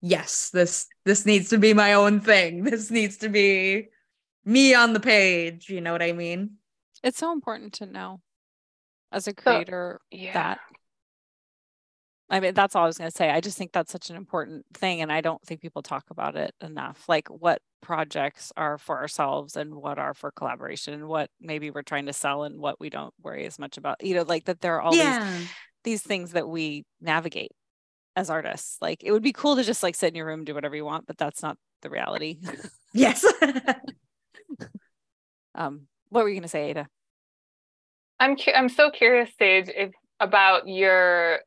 yes, 0.00 0.50
this 0.50 0.86
this 1.04 1.24
needs 1.24 1.50
to 1.50 1.58
be 1.58 1.72
my 1.72 1.94
own 1.94 2.20
thing. 2.20 2.64
This 2.70 2.90
needs 2.90 3.18
to 3.18 3.28
be 3.28 3.88
me 4.44 4.74
on 4.74 4.92
the 4.92 5.00
page. 5.00 5.68
You 5.68 5.80
know 5.80 5.92
what 5.92 6.02
I 6.02 6.12
mean? 6.12 6.52
It's 7.02 7.18
so 7.18 7.32
important 7.32 7.74
to 7.74 7.86
know 7.86 8.20
as 9.12 9.28
a 9.28 9.34
creator 9.34 10.00
so, 10.12 10.18
yeah. 10.18 10.32
that 10.32 10.58
I 12.28 12.40
mean, 12.40 12.54
that's 12.54 12.74
all 12.74 12.84
I 12.84 12.86
was 12.86 12.98
going 12.98 13.10
to 13.10 13.16
say. 13.16 13.30
I 13.30 13.40
just 13.40 13.56
think 13.56 13.72
that's 13.72 13.92
such 13.92 14.10
an 14.10 14.16
important 14.16 14.66
thing. 14.74 15.00
And 15.00 15.12
I 15.12 15.20
don't 15.20 15.40
think 15.42 15.60
people 15.60 15.82
talk 15.82 16.10
about 16.10 16.36
it 16.36 16.54
enough. 16.60 17.04
Like 17.08 17.28
what 17.28 17.62
projects 17.82 18.52
are 18.56 18.78
for 18.78 18.98
ourselves 18.98 19.56
and 19.56 19.76
what 19.76 19.98
are 19.98 20.12
for 20.12 20.32
collaboration 20.32 20.92
and 20.92 21.06
what 21.06 21.30
maybe 21.40 21.70
we're 21.70 21.82
trying 21.82 22.06
to 22.06 22.12
sell 22.12 22.42
and 22.42 22.58
what 22.58 22.80
we 22.80 22.90
don't 22.90 23.14
worry 23.22 23.46
as 23.46 23.60
much 23.60 23.76
about. 23.76 24.02
You 24.02 24.16
know, 24.16 24.22
like 24.22 24.46
that 24.46 24.60
there 24.60 24.74
are 24.76 24.82
all 24.82 24.94
yeah. 24.94 25.24
these 25.24 25.48
these 25.84 26.02
things 26.02 26.32
that 26.32 26.48
we 26.48 26.84
navigate 27.00 27.52
as 28.16 28.28
artists. 28.28 28.78
Like 28.80 29.04
it 29.04 29.12
would 29.12 29.22
be 29.22 29.32
cool 29.32 29.54
to 29.54 29.62
just 29.62 29.84
like 29.84 29.94
sit 29.94 30.08
in 30.08 30.16
your 30.16 30.26
room, 30.26 30.44
do 30.44 30.54
whatever 30.54 30.74
you 30.74 30.84
want, 30.84 31.06
but 31.06 31.16
that's 31.16 31.42
not 31.42 31.56
the 31.82 31.90
reality. 31.90 32.38
yes. 32.92 33.24
um, 35.54 35.82
what 36.08 36.24
were 36.24 36.28
you 36.28 36.34
going 36.34 36.42
to 36.42 36.48
say, 36.48 36.70
Ada? 36.70 36.88
I'm 38.18 38.36
cu- 38.36 38.52
I'm 38.52 38.68
so 38.68 38.90
curious, 38.90 39.30
Sage, 39.38 39.68
if 39.68 39.92
about 40.18 40.66
your 40.66 41.40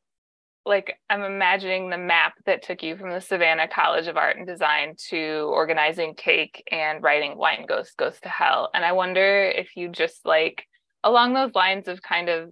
like 0.66 0.98
I'm 1.08 1.22
imagining 1.22 1.90
the 1.90 1.98
map 1.98 2.34
that 2.46 2.62
took 2.62 2.82
you 2.82 2.96
from 2.96 3.10
the 3.10 3.20
Savannah 3.20 3.68
College 3.68 4.06
of 4.06 4.16
Art 4.16 4.36
and 4.36 4.46
Design 4.46 4.94
to 5.08 5.50
organizing 5.52 6.14
CAKE 6.14 6.62
and 6.70 7.02
writing 7.02 7.36
Wine 7.36 7.64
Ghost 7.66 7.96
Goes 7.96 8.20
to 8.20 8.28
Hell. 8.28 8.70
And 8.74 8.84
I 8.84 8.92
wonder 8.92 9.44
if 9.44 9.76
you 9.76 9.88
just 9.88 10.24
like 10.26 10.64
along 11.02 11.34
those 11.34 11.54
lines 11.54 11.88
of 11.88 12.02
kind 12.02 12.28
of 12.28 12.50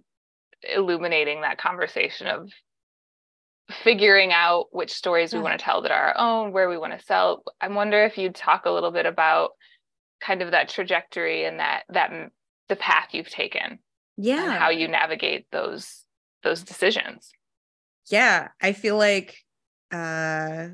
illuminating 0.62 1.42
that 1.42 1.58
conversation 1.58 2.26
of 2.26 2.50
figuring 3.70 4.32
out 4.32 4.66
which 4.72 4.92
stories 4.92 5.34
we 5.34 5.40
want 5.40 5.58
to 5.58 5.62
tell 5.62 5.82
that 5.82 5.92
are 5.92 6.14
our 6.14 6.18
own, 6.18 6.52
where 6.52 6.70
we 6.70 6.78
want 6.78 6.98
to 6.98 7.04
sell. 7.04 7.42
I 7.60 7.68
wonder 7.68 8.02
if 8.04 8.16
you'd 8.16 8.34
talk 8.34 8.64
a 8.64 8.70
little 8.70 8.90
bit 8.90 9.04
about 9.04 9.50
kind 10.20 10.40
of 10.40 10.52
that 10.52 10.70
trajectory 10.70 11.44
and 11.44 11.60
that 11.60 11.82
that 11.90 12.10
the 12.68 12.76
path 12.76 13.08
you've 13.12 13.30
taken. 13.30 13.78
Yeah. 14.20 14.58
how 14.58 14.70
you 14.70 14.88
navigate 14.88 15.46
those 15.52 16.04
those 16.42 16.64
decisions 16.64 17.30
yeah, 18.10 18.48
I 18.60 18.72
feel 18.72 18.96
like 18.96 19.36
uh 19.92 20.68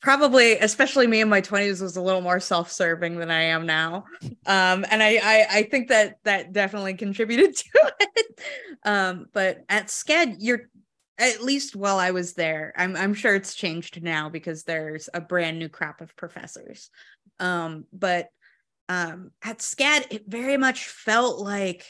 probably 0.00 0.58
especially 0.58 1.06
me 1.06 1.20
in 1.20 1.28
my 1.28 1.40
20s 1.40 1.80
was 1.80 1.96
a 1.96 2.02
little 2.02 2.20
more 2.20 2.40
self-serving 2.40 3.16
than 3.18 3.30
I 3.30 3.42
am 3.44 3.66
now. 3.66 4.04
Um 4.46 4.84
and 4.90 5.02
I 5.02 5.20
I, 5.22 5.46
I 5.50 5.62
think 5.62 5.88
that 5.88 6.18
that 6.24 6.52
definitely 6.52 6.94
contributed 6.94 7.56
to 7.56 7.92
it. 8.00 8.40
Um 8.84 9.26
but 9.32 9.64
at 9.68 9.86
SCAD 9.86 10.36
you're 10.38 10.68
at 11.16 11.42
least 11.42 11.76
while 11.76 11.98
I 11.98 12.10
was 12.10 12.34
there, 12.34 12.74
I'm 12.76 12.94
I'm 12.96 13.14
sure 13.14 13.34
it's 13.34 13.54
changed 13.54 14.02
now 14.02 14.28
because 14.28 14.64
there's 14.64 15.08
a 15.14 15.20
brand 15.20 15.58
new 15.58 15.68
crop 15.70 16.02
of 16.02 16.14
professors. 16.16 16.90
Um 17.40 17.86
but 17.92 18.28
um 18.90 19.30
at 19.42 19.58
SCAD 19.58 20.06
it 20.10 20.24
very 20.28 20.58
much 20.58 20.88
felt 20.88 21.40
like 21.40 21.86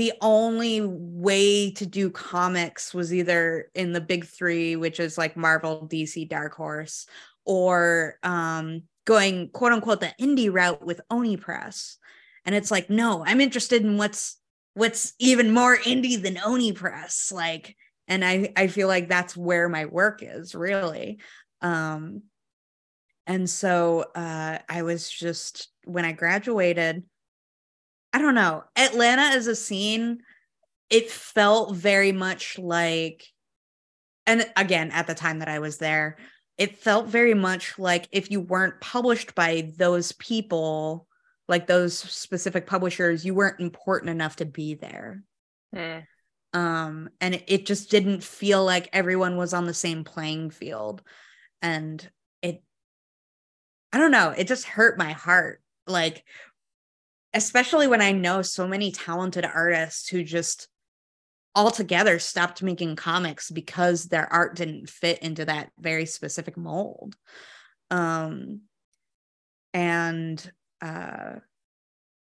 the 0.00 0.14
only 0.22 0.80
way 0.80 1.70
to 1.72 1.84
do 1.84 2.08
comics 2.08 2.94
was 2.94 3.12
either 3.12 3.70
in 3.74 3.92
the 3.92 4.00
big 4.00 4.24
three, 4.24 4.74
which 4.74 4.98
is 4.98 5.18
like 5.18 5.36
Marvel, 5.36 5.86
DC, 5.86 6.26
Dark 6.26 6.54
Horse, 6.54 7.04
or 7.44 8.14
um, 8.22 8.84
going 9.04 9.50
quote 9.50 9.72
unquote 9.72 10.00
the 10.00 10.14
indie 10.18 10.50
route 10.50 10.82
with 10.82 11.02
Oni 11.10 11.36
Press. 11.36 11.98
And 12.46 12.54
it's 12.54 12.70
like, 12.70 12.88
no, 12.88 13.22
I'm 13.26 13.42
interested 13.42 13.82
in 13.82 13.98
what's 13.98 14.38
what's 14.72 15.12
even 15.18 15.52
more 15.52 15.76
indie 15.76 16.20
than 16.22 16.38
Oni 16.38 16.72
Press. 16.72 17.30
Like, 17.30 17.76
and 18.08 18.24
I 18.24 18.54
I 18.56 18.68
feel 18.68 18.88
like 18.88 19.06
that's 19.06 19.36
where 19.36 19.68
my 19.68 19.84
work 19.84 20.22
is 20.22 20.54
really. 20.54 21.18
Um, 21.60 22.22
and 23.26 23.50
so 23.50 24.06
uh, 24.14 24.60
I 24.66 24.80
was 24.80 25.10
just 25.10 25.68
when 25.84 26.06
I 26.06 26.12
graduated, 26.12 27.02
I 28.12 28.18
don't 28.18 28.34
know. 28.34 28.64
Atlanta 28.76 29.22
as 29.22 29.46
a 29.46 29.54
scene, 29.54 30.20
it 30.88 31.10
felt 31.10 31.76
very 31.76 32.12
much 32.12 32.58
like, 32.58 33.24
and 34.26 34.50
again, 34.56 34.90
at 34.90 35.06
the 35.06 35.14
time 35.14 35.38
that 35.38 35.48
I 35.48 35.60
was 35.60 35.78
there, 35.78 36.18
it 36.58 36.76
felt 36.76 37.06
very 37.06 37.34
much 37.34 37.78
like 37.78 38.08
if 38.12 38.30
you 38.30 38.40
weren't 38.40 38.80
published 38.80 39.34
by 39.34 39.72
those 39.78 40.12
people, 40.12 41.06
like 41.48 41.66
those 41.66 41.96
specific 41.96 42.66
publishers, 42.66 43.24
you 43.24 43.34
weren't 43.34 43.60
important 43.60 44.10
enough 44.10 44.36
to 44.36 44.44
be 44.44 44.74
there. 44.74 45.22
Mm. 45.74 46.04
Um, 46.52 47.10
and 47.20 47.34
it, 47.36 47.44
it 47.46 47.66
just 47.66 47.90
didn't 47.90 48.22
feel 48.22 48.64
like 48.64 48.90
everyone 48.92 49.36
was 49.36 49.54
on 49.54 49.66
the 49.66 49.74
same 49.74 50.04
playing 50.04 50.50
field. 50.50 51.02
And 51.62 52.06
it, 52.42 52.62
I 53.92 53.98
don't 53.98 54.10
know, 54.10 54.34
it 54.36 54.48
just 54.48 54.64
hurt 54.64 54.98
my 54.98 55.12
heart. 55.12 55.62
Like 55.86 56.24
especially 57.32 57.86
when 57.86 58.02
I 58.02 58.12
know 58.12 58.42
so 58.42 58.66
many 58.66 58.90
talented 58.90 59.44
artists 59.44 60.08
who 60.08 60.24
just 60.24 60.68
altogether 61.54 62.18
stopped 62.18 62.62
making 62.62 62.96
comics 62.96 63.50
because 63.50 64.04
their 64.04 64.32
art 64.32 64.56
didn't 64.56 64.88
fit 64.88 65.18
into 65.20 65.44
that 65.44 65.70
very 65.78 66.06
specific 66.06 66.56
mold. 66.56 67.16
Um, 67.90 68.62
and 69.74 70.52
uh, 70.80 71.36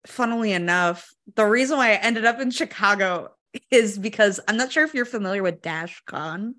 funnily 0.07 0.53
enough, 0.53 1.11
the 1.35 1.45
reason 1.45 1.79
why 1.79 1.93
I 1.93 1.97
ended 1.97 2.25
up 2.25 2.41
in 2.41 2.51
Chicago 2.51 3.31
is 3.71 3.99
because 3.99 4.41
I'm 4.49 4.57
not 4.57 4.73
sure 4.73 4.85
if 4.85 4.95
you're 4.95 5.05
familiar 5.05 5.43
with 5.43 5.63
DashCon. 5.63 6.55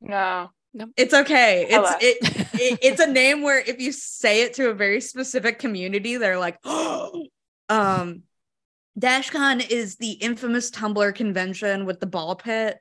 No. 0.00 0.50
Nope. 0.72 0.90
It's 0.96 1.14
okay. 1.14 1.66
It's 1.68 1.90
it, 2.00 2.48
it, 2.54 2.78
it's 2.82 3.00
a 3.00 3.06
name 3.06 3.42
where 3.42 3.58
if 3.58 3.80
you 3.80 3.92
say 3.92 4.42
it 4.42 4.54
to 4.54 4.70
a 4.70 4.74
very 4.74 5.00
specific 5.00 5.58
community, 5.58 6.16
they're 6.16 6.38
like, 6.38 6.58
oh. 6.64 7.26
um, 7.68 8.22
DashCon 8.98 9.68
is 9.70 9.96
the 9.96 10.12
infamous 10.12 10.70
Tumblr 10.70 11.14
convention 11.14 11.86
with 11.86 12.00
the 12.00 12.06
ball 12.06 12.36
pit. 12.36 12.78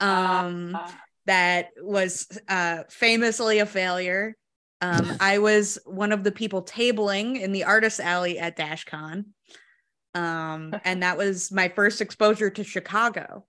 Um, 0.00 0.74
uh, 0.74 0.90
that 1.26 1.70
was 1.80 2.26
uh 2.48 2.82
famously 2.90 3.60
a 3.60 3.66
failure. 3.66 4.36
Um, 4.80 5.16
I 5.20 5.38
was 5.38 5.78
one 5.86 6.12
of 6.12 6.24
the 6.24 6.32
people 6.32 6.62
tabling 6.62 7.40
in 7.40 7.52
the 7.52 7.64
artist 7.64 8.00
alley 8.00 8.38
at 8.38 8.56
DashCon. 8.56 9.26
Um, 10.14 10.74
and 10.84 11.02
that 11.02 11.16
was 11.18 11.50
my 11.50 11.68
first 11.68 12.00
exposure 12.00 12.50
to 12.50 12.62
Chicago. 12.64 13.46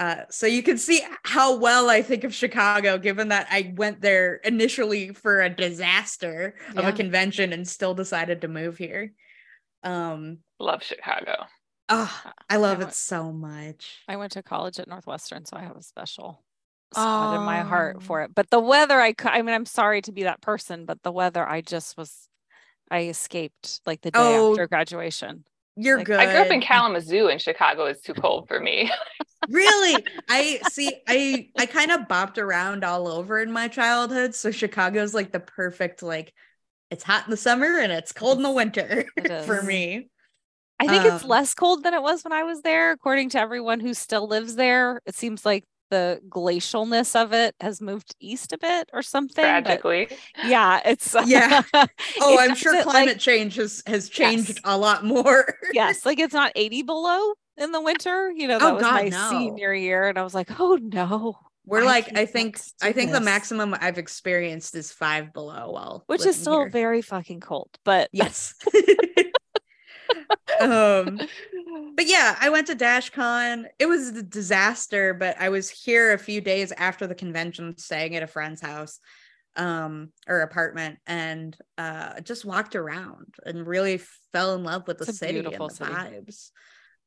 Uh, 0.00 0.24
so 0.30 0.46
you 0.46 0.62
can 0.62 0.78
see 0.78 1.04
how 1.24 1.58
well 1.58 1.90
I 1.90 2.00
think 2.00 2.24
of 2.24 2.34
Chicago, 2.34 2.96
given 2.96 3.28
that 3.28 3.46
I 3.50 3.74
went 3.76 4.00
there 4.00 4.36
initially 4.36 5.12
for 5.12 5.42
a 5.42 5.50
disaster 5.50 6.54
of 6.70 6.84
yeah. 6.84 6.88
a 6.88 6.92
convention 6.92 7.52
and 7.52 7.68
still 7.68 7.92
decided 7.92 8.40
to 8.40 8.48
move 8.48 8.78
here. 8.78 9.12
Um, 9.82 10.38
love 10.58 10.82
Chicago. 10.82 11.44
Oh, 11.90 12.22
I 12.48 12.56
love 12.56 12.78
I 12.78 12.78
went, 12.78 12.90
it 12.92 12.94
so 12.94 13.30
much. 13.30 13.98
I 14.08 14.16
went 14.16 14.32
to 14.32 14.42
college 14.42 14.80
at 14.80 14.88
Northwestern, 14.88 15.44
so 15.44 15.58
I 15.58 15.64
have 15.64 15.76
a 15.76 15.82
special 15.82 16.42
spot 16.94 17.36
oh. 17.36 17.38
in 17.38 17.44
my 17.44 17.60
heart 17.60 18.02
for 18.02 18.22
it. 18.22 18.34
But 18.34 18.48
the 18.48 18.58
weather, 18.58 18.98
I 18.98 19.12
I 19.24 19.42
mean, 19.42 19.54
I'm 19.54 19.66
sorry 19.66 20.00
to 20.02 20.12
be 20.12 20.22
that 20.22 20.40
person, 20.40 20.86
but 20.86 21.02
the 21.02 21.12
weather, 21.12 21.46
I 21.46 21.60
just 21.60 21.98
was, 21.98 22.26
I 22.90 23.08
escaped 23.08 23.82
like 23.84 24.00
the 24.00 24.12
day 24.12 24.18
oh, 24.18 24.52
after 24.52 24.66
graduation. 24.66 25.44
You're 25.76 25.98
like, 25.98 26.06
good. 26.06 26.20
I 26.20 26.26
grew 26.26 26.42
up 26.42 26.50
in 26.50 26.60
Kalamazoo, 26.60 27.28
and 27.28 27.40
Chicago 27.40 27.86
is 27.86 28.00
too 28.00 28.14
cold 28.14 28.48
for 28.48 28.60
me. 28.60 28.90
really? 29.48 30.04
I 30.28 30.60
see. 30.70 30.94
I 31.08 31.48
I 31.58 31.66
kind 31.66 31.90
of 31.90 32.02
bopped 32.02 32.38
around 32.38 32.84
all 32.84 33.08
over 33.08 33.40
in 33.40 33.52
my 33.52 33.68
childhood, 33.68 34.34
so 34.34 34.50
Chicago's 34.50 35.14
like 35.14 35.32
the 35.32 35.40
perfect 35.40 36.02
like. 36.02 36.32
It's 36.90 37.04
hot 37.04 37.24
in 37.24 37.30
the 37.30 37.36
summer 37.36 37.78
and 37.78 37.92
it's 37.92 38.10
cold 38.10 38.38
in 38.38 38.42
the 38.42 38.50
winter 38.50 39.04
for 39.46 39.62
me. 39.62 40.10
I 40.80 40.88
think 40.88 41.04
um, 41.04 41.14
it's 41.14 41.24
less 41.24 41.54
cold 41.54 41.84
than 41.84 41.94
it 41.94 42.02
was 42.02 42.24
when 42.24 42.32
I 42.32 42.42
was 42.42 42.62
there, 42.62 42.90
according 42.90 43.28
to 43.30 43.38
everyone 43.38 43.78
who 43.78 43.94
still 43.94 44.26
lives 44.26 44.56
there. 44.56 45.00
It 45.06 45.14
seems 45.14 45.46
like 45.46 45.64
the 45.90 46.20
glacialness 46.28 47.20
of 47.20 47.32
it 47.32 47.54
has 47.60 47.80
moved 47.80 48.14
east 48.20 48.52
a 48.52 48.58
bit 48.58 48.88
or 48.92 49.02
something. 49.02 49.44
Tragically. 49.44 50.08
yeah, 50.46 50.80
it's 50.84 51.14
yeah. 51.26 51.62
Oh, 52.20 52.38
I'm 52.40 52.54
sure 52.54 52.82
climate 52.82 53.08
like, 53.08 53.18
change 53.18 53.56
has 53.56 53.82
has 53.86 54.08
changed 54.08 54.48
yes. 54.48 54.60
a 54.64 54.78
lot 54.78 55.04
more. 55.04 55.54
yes, 55.72 56.06
like 56.06 56.18
it's 56.18 56.34
not 56.34 56.52
80 56.54 56.82
below 56.82 57.32
in 57.56 57.72
the 57.72 57.80
winter. 57.82 58.30
You 58.30 58.48
know, 58.48 58.56
oh, 58.56 58.58
that 58.58 58.70
oh, 58.70 58.74
was 58.74 58.82
God, 58.82 59.02
my 59.02 59.08
no. 59.08 59.30
senior 59.30 59.74
year, 59.74 60.08
and 60.08 60.18
I 60.18 60.22
was 60.22 60.34
like, 60.34 60.58
oh 60.58 60.78
no. 60.80 61.36
We're 61.66 61.82
I 61.82 61.86
like, 61.86 62.16
I 62.16 62.24
think, 62.24 62.58
I 62.82 62.90
think 62.90 63.10
this. 63.10 63.18
the 63.18 63.24
maximum 63.24 63.76
I've 63.80 63.98
experienced 63.98 64.74
is 64.74 64.90
five 64.90 65.32
below. 65.32 65.70
Well, 65.72 66.04
which 66.06 66.24
is 66.24 66.34
still 66.34 66.60
here. 66.60 66.70
very 66.70 67.02
fucking 67.02 67.40
cold, 67.40 67.68
but 67.84 68.08
yes. 68.12 68.54
um, 70.60 71.18
but 71.96 72.06
yeah, 72.06 72.36
I 72.40 72.50
went 72.50 72.66
to 72.68 72.76
DashCon. 72.76 73.66
It 73.78 73.86
was 73.86 74.08
a 74.08 74.22
disaster, 74.22 75.14
but 75.14 75.36
I 75.40 75.48
was 75.48 75.70
here 75.70 76.12
a 76.12 76.18
few 76.18 76.40
days 76.40 76.72
after 76.72 77.06
the 77.06 77.14
convention, 77.14 77.76
staying 77.78 78.16
at 78.16 78.22
a 78.22 78.26
friend's 78.26 78.60
house 78.60 79.00
um 79.56 80.12
or 80.28 80.42
apartment 80.42 80.96
and 81.08 81.56
uh 81.76 82.20
just 82.20 82.44
walked 82.44 82.76
around 82.76 83.34
and 83.44 83.66
really 83.66 84.00
fell 84.32 84.54
in 84.54 84.62
love 84.62 84.86
with 84.86 84.96
the 84.96 85.06
city 85.06 85.40
and 85.40 85.68
the 85.68 85.74
city. 85.74 85.90
vibes 85.90 86.50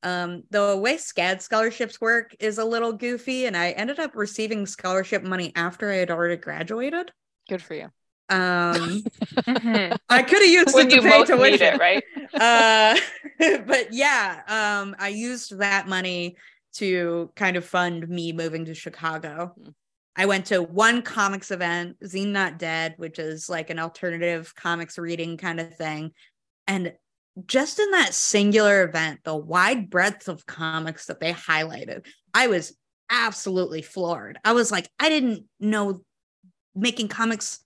um, 0.04 0.44
the 0.52 0.78
way 0.78 0.98
SCAD 0.98 1.42
scholarships 1.42 2.00
work 2.00 2.36
is 2.40 2.58
a 2.58 2.66
little 2.66 2.94
goofy, 2.94 3.46
and 3.46 3.56
I 3.56 3.72
ended 3.72 4.00
up 4.00 4.16
receiving 4.16 4.66
scholarship 4.66 5.24
money 5.24 5.54
after 5.56 5.90
I 5.90 5.96
had 5.96 6.12
already 6.12 6.36
graduated. 6.36 7.12
Good 7.50 7.62
for 7.62 7.74
you. 7.74 7.90
Um. 8.30 9.04
I 10.10 10.24
could 10.24 10.42
have 10.42 10.50
used 10.50 10.74
when 10.74 10.88
it 10.88 10.96
to 10.96 11.02
pay 11.02 11.24
tuition, 11.24 11.76
it, 11.76 11.80
right? 11.80 12.04
uh, 12.34 12.98
but 13.66 13.94
yeah, 13.94 14.42
um, 14.48 14.96
I 15.00 15.10
used 15.10 15.58
that 15.60 15.88
money 15.88 16.38
to 16.76 17.32
kind 17.36 17.58
of 17.58 17.66
fund 17.66 18.08
me 18.08 18.32
moving 18.32 18.66
to 18.66 18.74
Chicago. 18.74 19.54
Mm. 19.60 19.74
I 20.16 20.28
went 20.28 20.46
to 20.48 20.62
one 20.62 21.02
comics 21.02 21.50
event, 21.50 21.98
Zine 22.04 22.28
Not 22.28 22.60
Dead, 22.60 22.94
which 22.98 23.18
is 23.18 23.50
like 23.50 23.72
an 23.72 23.80
alternative 23.80 24.54
comics 24.56 24.98
reading 24.98 25.38
kind 25.38 25.60
of 25.60 25.76
thing. 25.76 26.12
And 26.68 26.94
just 27.48 27.80
in 27.80 27.90
that 27.92 28.14
singular 28.14 28.84
event, 28.84 29.22
the 29.24 29.36
wide 29.36 29.90
breadth 29.90 30.28
of 30.28 30.46
comics 30.46 31.08
that 31.08 31.20
they 31.20 31.34
highlighted, 31.34 32.06
I 32.32 32.46
was 32.46 32.78
absolutely 33.10 33.82
floored. 33.82 34.38
I 34.46 34.54
was 34.54 34.72
like, 34.72 34.88
I 35.00 35.10
didn't 35.10 35.46
know 35.60 36.02
making 36.76 37.08
comics 37.08 37.63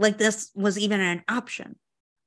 like 0.00 0.18
this 0.18 0.50
was 0.54 0.78
even 0.78 1.00
an 1.00 1.22
option. 1.28 1.76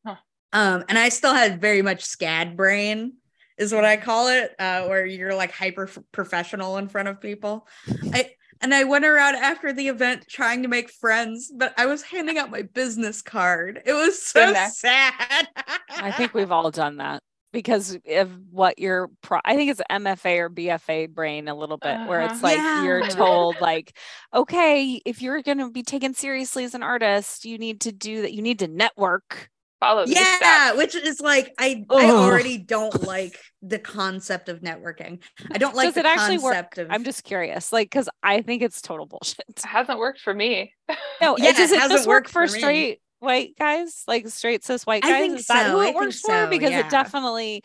Huh. 0.06 0.16
Um, 0.54 0.84
and 0.88 0.98
I 0.98 1.10
still 1.10 1.34
had 1.34 1.60
very 1.60 1.82
much 1.82 2.04
SCAD 2.04 2.56
brain, 2.56 3.14
is 3.58 3.74
what 3.74 3.84
I 3.84 3.98
call 3.98 4.30
it, 4.30 4.56
uh, 4.60 4.86
where 4.86 5.06
you're 5.06 5.36
like 5.36 5.52
hyper 5.52 5.90
professional 6.12 6.78
in 6.78 6.88
front 6.88 7.08
of 7.08 7.20
people. 7.20 7.68
I 8.14 8.32
and 8.62 8.74
I 8.74 8.86
went 8.86 9.04
around 9.04 9.36
after 9.36 9.74
the 9.74 9.90
event 9.90 10.26
trying 10.30 10.62
to 10.62 10.70
make 10.70 10.90
friends, 10.90 11.52
but 11.54 11.74
I 11.78 11.86
was 11.88 12.02
handing 12.04 12.38
out 12.38 12.50
my 12.50 12.62
business 12.62 13.22
card. 13.22 13.82
It 13.86 13.92
was 13.92 14.22
so 14.22 14.54
sad. 14.54 15.50
I 15.90 16.12
think 16.12 16.34
we've 16.34 16.52
all 16.52 16.72
done 16.72 16.98
that 16.98 17.22
because 17.54 17.98
of 18.10 18.32
what 18.52 18.80
your 18.80 19.10
pro- 19.22 19.40
I 19.46 19.56
think 19.56 19.72
it's 19.72 19.82
MFA 19.90 20.40
or 20.40 20.50
BFA 20.50 21.10
brain 21.10 21.48
a 21.48 21.56
little 21.56 21.78
bit 21.78 21.96
uh, 21.96 22.06
where 22.08 22.22
it's 22.22 22.34
uh-huh. 22.34 22.48
like 22.48 22.58
yeah. 22.58 22.84
you're 22.84 23.08
told 23.08 23.62
like 23.62 23.96
okay 24.34 25.00
if 25.06 25.22
you're 25.22 25.42
going 25.42 25.60
to 25.60 25.72
be 25.72 25.84
taken 25.84 26.14
seriously 26.14 26.66
as 26.66 26.74
an 26.74 26.84
artist 26.84 27.46
you 27.46 27.58
need 27.58 27.82
to 27.82 27.94
do 27.94 28.24
that 28.24 28.34
you 28.34 28.42
need 28.42 28.60
to 28.60 28.68
network 28.68 29.50
follow 29.80 30.06
yeah 30.08 30.74
which 30.74 30.96
is 30.96 31.22
like 31.22 31.54
I 31.60 31.86
Ugh. 31.90 32.02
I 32.02 32.10
already 32.10 32.58
don't 32.58 33.04
like 33.04 33.38
the 33.62 33.80
concept 33.80 34.50
of 34.50 34.62
networking 34.62 35.22
I 35.52 35.58
don't 35.58 35.76
like 35.76 35.90
Does 35.90 35.98
it 35.98 36.06
actually 36.06 36.40
work? 36.40 36.78
Of... 36.78 36.88
I'm 36.90 37.04
just 37.04 37.24
curious 37.24 37.72
like 37.72 37.92
cuz 37.92 38.10
I 38.24 38.42
think 38.42 38.64
it's 38.64 38.82
total 38.82 39.06
bullshit 39.06 39.46
it 39.48 39.62
hasn't 39.64 40.00
worked 40.00 40.22
for 40.22 40.34
me 40.34 40.74
no 41.22 41.38
yeah, 41.38 41.50
it, 41.50 41.58
does 41.58 41.72
it, 41.72 41.84
it 41.84 41.90
just 41.90 42.08
work 42.08 42.28
for, 42.28 42.48
for 42.48 42.48
straight 42.48 43.02
white 43.24 43.58
guys, 43.58 44.04
like 44.08 44.28
straight 44.28 44.64
cis 44.64 44.86
white 44.86 45.04
guys? 45.04 45.32
Is 45.32 45.48
that 45.48 45.68
so. 45.68 45.72
who 45.72 45.82
it 45.82 45.90
I 45.90 45.96
works 45.96 46.20
for? 46.20 46.48
because 46.48 46.72
yeah. 46.72 46.82
it 46.82 46.90
definitely 46.90 47.64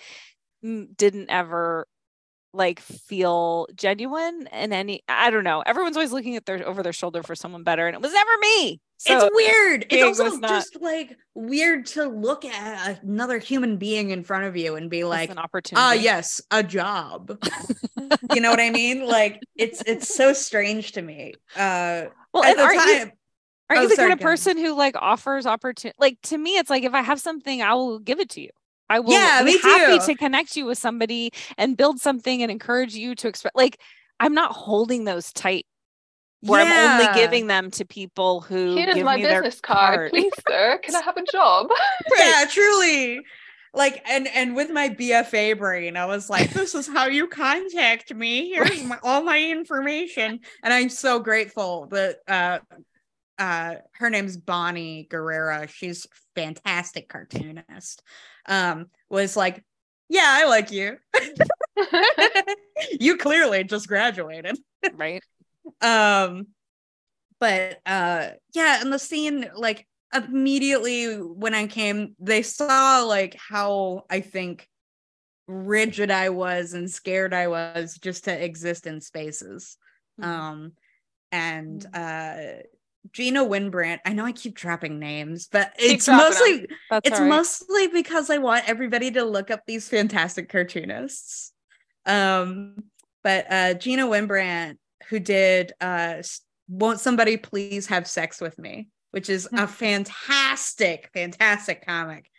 didn't 0.62 1.31
ever 1.31 1.87
like 2.55 2.81
feel 2.81 3.66
genuine 3.75 4.49
in 4.53 4.73
any 4.73 5.03
I 5.09 5.31
don't 5.31 5.44
know. 5.44 5.62
Everyone's 5.64 5.97
always 5.97 6.12
looking 6.12 6.37
at 6.37 6.47
their 6.47 6.66
over 6.66 6.83
their 6.83 6.92
shoulder 6.92 7.23
for 7.23 7.35
someone 7.35 7.62
better, 7.62 7.87
and 7.87 7.94
it 7.94 8.01
was 8.01 8.12
never 8.12 8.31
me. 8.40 8.81
So 8.99 9.27
it's 9.27 9.31
weird. 9.33 9.87
It's 9.90 10.21
also 10.21 10.37
not, 10.38 10.49
just 10.49 10.81
like 10.81 11.16
weird 11.35 11.87
to 11.87 12.07
look 12.07 12.44
at 12.44 13.01
another 13.03 13.38
human 13.38 13.77
being 13.77 14.11
in 14.11 14.25
front 14.25 14.44
of 14.44 14.57
you 14.57 14.75
and 14.75 14.90
be 14.90 15.05
like, 15.05 15.31
an 15.31 15.38
opportunity. 15.38 15.81
Ah, 15.81 15.92
yes, 15.92 16.40
a 16.51 16.64
job. 16.64 17.38
you 18.35 18.40
know 18.40 18.51
what 18.51 18.59
I 18.59 18.71
mean? 18.71 19.07
Like 19.07 19.40
it's 19.55 19.83
it's 19.87 20.12
so 20.12 20.33
strange 20.33 20.92
to 20.92 21.03
me. 21.03 21.35
Uh, 21.55 22.07
well, 22.35 22.42
at 22.42 22.57
the 22.57 22.64
time, 22.64 23.12
are 23.71 23.77
oh, 23.77 23.83
you 23.83 23.89
the 23.89 23.97
sorry, 23.97 24.09
kind 24.09 24.21
of 24.21 24.25
person 24.25 24.57
who 24.57 24.75
like 24.75 24.95
offers 24.97 25.47
opportunity? 25.47 25.97
Like 25.99 26.19
to 26.25 26.39
me, 26.39 26.57
it's 26.57 26.71
like 26.71 26.85
if 26.85 26.95
I 26.95 27.03
have 27.03 27.21
something, 27.21 27.63
I 27.63 27.75
will 27.75 27.99
give 27.99 28.21
it 28.21 28.31
to 28.31 28.41
you. 28.41 28.51
I 28.91 29.01
will 29.01 29.13
yeah, 29.13 29.43
be 29.45 29.59
happy 29.59 29.99
too. 29.99 30.07
to 30.07 30.15
connect 30.15 30.57
you 30.57 30.65
with 30.65 30.79
somebody 30.79 31.33
and 31.59 31.77
build 31.77 32.01
something 32.01 32.43
and 32.43 32.51
encourage 32.51 32.95
you 32.95 33.15
to 33.17 33.29
express. 33.29 33.53
Like 33.55 33.79
I'm 34.19 34.35
not 34.35 34.53
holding 34.53 35.05
those 35.05 35.33
tight 35.33 35.67
where 36.41 36.65
yeah. 36.65 36.99
I'm 36.99 37.01
only 37.01 37.21
giving 37.21 37.47
them 37.49 37.71
to 37.73 37.85
people 37.85 38.41
who 38.41 38.77
Here's 38.77 38.95
give 38.95 39.05
my 39.05 39.17
me 39.17 39.23
business 39.23 39.61
card, 39.61 39.95
card, 39.95 40.11
please, 40.13 40.33
sir. 40.49 40.79
Can 40.83 40.95
I 40.95 41.01
have 41.01 41.17
a 41.17 41.25
job? 41.25 41.69
yeah, 42.19 42.45
truly. 42.49 43.21
Like 43.75 44.03
and 44.09 44.27
and 44.29 44.57
with 44.57 44.71
my 44.71 44.89
BFA 44.89 45.59
brain, 45.59 45.97
I 45.97 46.07
was 46.07 46.31
like, 46.31 46.51
"This 46.51 46.75
is 46.75 46.89
how 46.89 47.07
you 47.07 47.29
contact 47.29 48.15
me. 48.15 48.49
Here's 48.51 48.83
my, 48.85 48.99
all 49.03 49.23
my 49.23 49.41
information." 49.41 50.41
And 50.63 50.73
I'm 50.73 50.89
so 50.89 51.21
grateful 51.21 51.87
that 51.91 52.17
uh, 52.27 52.59
uh 53.38 53.77
her 53.94 54.11
name's 54.11 54.37
Bonnie 54.37 55.07
Guerrara. 55.11 55.68
She's 55.68 56.07
fantastic 56.35 57.09
cartoonist. 57.09 58.03
Um 58.46 58.87
was 59.09 59.37
like, 59.37 59.64
"Yeah, 60.09 60.27
I 60.27 60.46
like 60.46 60.70
you. 60.70 60.98
you 63.01 63.16
clearly 63.16 63.64
just 63.64 63.88
graduated." 63.88 64.59
right. 64.94 65.22
Um 65.81 66.48
but 67.40 67.79
uh 67.87 68.31
yeah, 68.55 68.81
and 68.81 68.92
the 68.92 68.98
scene 68.98 69.51
like 69.55 69.87
immediately 70.14 71.14
when 71.14 71.55
I 71.55 71.66
came, 71.66 72.14
they 72.18 72.42
saw 72.42 73.05
like 73.05 73.37
how 73.37 74.05
I 74.11 74.20
think 74.20 74.68
rigid 75.46 76.11
I 76.11 76.29
was 76.29 76.74
and 76.74 76.90
scared 76.90 77.33
I 77.33 77.48
was 77.48 77.98
just 77.98 78.24
to 78.24 78.44
exist 78.44 78.87
in 78.87 79.01
spaces. 79.01 79.77
Mm-hmm. 80.20 80.31
Um 80.31 80.72
and 81.31 81.87
mm. 81.92 82.59
uh 82.59 82.62
Gina 83.12 83.44
Wynbrandt. 83.44 84.01
I 84.05 84.12
know 84.12 84.25
I 84.25 84.33
keep 84.33 84.55
dropping 84.55 84.99
names, 84.99 85.49
but 85.51 85.73
it's 85.79 86.09
mostly 86.09 86.66
it's 87.05 87.21
right. 87.21 87.29
mostly 87.29 87.88
because 87.88 88.31
I 88.31 88.38
want 88.38 88.68
everybody 88.68 89.11
to 89.12 89.25
look 89.25 89.51
up 89.51 89.62
these 89.66 89.88
fantastic 89.88 90.49
cartoonists. 90.49 91.53
Um, 92.07 92.77
but 93.23 93.47
uh, 93.51 93.75
Gina 93.75 94.07
Wynbrandt, 94.07 94.77
who 95.09 95.18
did 95.18 95.73
uh, 95.81 96.23
Won't 96.68 97.01
Somebody 97.01 97.37
Please 97.37 97.87
Have 97.87 98.07
Sex 98.07 98.40
with 98.40 98.59
Me, 98.59 98.88
which 99.11 99.29
is 99.29 99.49
a 99.53 99.66
fantastic, 99.66 101.11
fantastic 101.12 101.85
comic. 101.85 102.31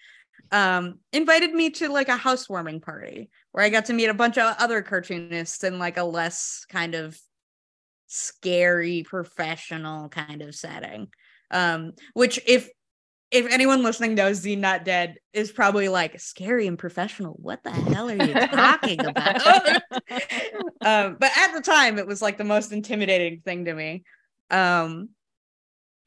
Um, 0.52 1.00
invited 1.14 1.54
me 1.54 1.70
to 1.72 1.90
like 1.90 2.10
a 2.10 2.18
housewarming 2.18 2.82
party 2.82 3.30
where 3.52 3.64
I 3.64 3.70
got 3.70 3.86
to 3.86 3.94
meet 3.94 4.08
a 4.08 4.16
bunch 4.16 4.38
of 4.38 4.56
other 4.58 4.82
cartoonists 4.82 5.64
in 5.64 5.78
like 5.78 5.98
a 5.98 6.04
less 6.04 6.66
kind 6.70 6.96
of 6.96 7.20
scary 8.10 9.04
professional 9.08 10.10
kind 10.10 10.42
of 10.42 10.54
setting. 10.54 11.08
Um, 11.52 11.94
which 12.14 12.40
if 12.46 12.70
if 13.32 13.46
anyone 13.52 13.84
listening 13.84 14.16
knows 14.16 14.44
Zine 14.44 14.58
Not 14.58 14.84
Dead 14.84 15.18
is 15.34 15.52
probably 15.52 15.88
like 15.88 16.20
scary 16.20 16.66
and 16.66 16.80
professional. 16.80 17.34
What 17.34 17.64
the 17.64 17.70
hell 17.70 18.10
are 18.10 18.16
you 18.16 18.34
talking 18.34 19.06
about? 19.06 19.46
um, 20.82 21.18
but 21.20 21.32
at 21.38 21.54
the 21.54 21.62
time, 21.64 22.00
it 22.00 22.08
was 22.08 22.22
like 22.22 22.38
the 22.38 22.44
most 22.44 22.72
intimidating 22.72 23.42
thing 23.42 23.66
to 23.66 23.74
me. 23.74 24.04
Um, 24.50 25.10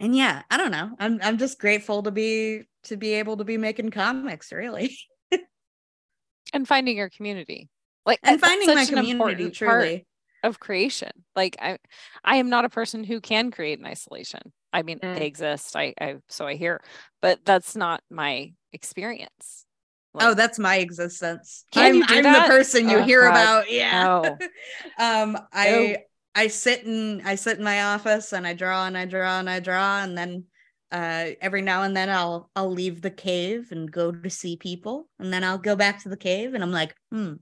and 0.01 0.17
yeah, 0.17 0.43
I 0.51 0.57
don't 0.57 0.73
know. 0.73 0.91
I'm 0.99 1.21
I'm 1.23 1.39
just 1.39 1.61
grateful 1.61 2.03
to 2.03 2.11
be 2.11 2.63
to 2.85 2.97
be 2.97 3.15
able 3.15 3.37
to 3.37 3.45
be 3.45 3.57
making 3.57 3.91
comics, 3.91 4.51
really, 4.51 4.99
and 6.53 6.67
finding 6.67 6.97
your 6.97 7.09
community. 7.09 7.69
Like 8.05 8.19
and 8.25 8.41
finding 8.41 8.75
my 8.75 8.85
community 8.85 9.51
truly 9.51 10.07
of 10.43 10.61
creation. 10.61 11.11
Like 11.35 11.57
I 11.61 11.79
I 12.25 12.37
am 12.37 12.49
not 12.51 12.65
a 12.65 12.71
person 12.71 13.05
who 13.05 13.21
can 13.21 13.51
create 13.51 13.79
in 13.79 13.87
isolation. 13.87 14.53
I 14.73 14.83
mean, 14.83 14.99
mm. 14.99 15.15
they 15.17 15.27
exist. 15.27 15.77
I, 15.77 15.95
I 16.01 16.17
so 16.29 16.47
I 16.47 16.55
hear, 16.55 16.81
but 17.21 17.41
that's 17.45 17.77
not 17.77 18.03
my 18.11 18.53
experience. 18.73 19.67
Like, 20.15 20.29
oh, 20.29 20.35
that's 20.35 20.59
my 20.59 20.77
existence. 20.77 21.65
I'm, 21.75 22.03
I'm 22.07 22.23
the 22.23 22.45
person 22.47 22.89
you 22.89 22.99
oh, 22.99 23.03
hear 23.03 23.23
God. 23.23 23.31
about. 23.31 23.71
Yeah. 23.71 24.37
um, 24.99 25.39
I 25.53 25.99
I 26.35 26.49
sit 26.49 26.85
in 26.85 27.23
I 27.25 27.35
sit 27.35 27.59
in 27.59 27.65
my 27.65 27.83
office 27.83 28.33
and 28.33 28.47
I 28.47 28.55
draw 28.55 28.87
and 28.87 28.97
I 28.97 29.05
draw 29.07 29.39
and 29.39 29.49
I 29.49 29.61
draw 29.61 30.03
and 30.03 30.17
then 30.17 30.45
uh, 30.91 31.31
every 31.41 31.63
now 31.63 31.83
and 31.83 31.97
then 31.97 32.11
I'll 32.11 32.51
I'll 32.55 32.71
leave 32.71 33.01
the 33.01 33.11
cave 33.11 33.69
and 33.71 33.91
go 33.91 34.13
to 34.13 34.31
see 34.31 34.57
people 34.57 35.09
and 35.19 35.33
then 35.33 35.45
I'll 35.45 35.59
go 35.59 35.77
back 35.77 36.03
to 36.03 36.11
the 36.11 36.17
cave 36.17 36.53
and 36.53 36.63
I'm 36.63 36.73
like, 36.73 36.95
hmm, 37.11 37.35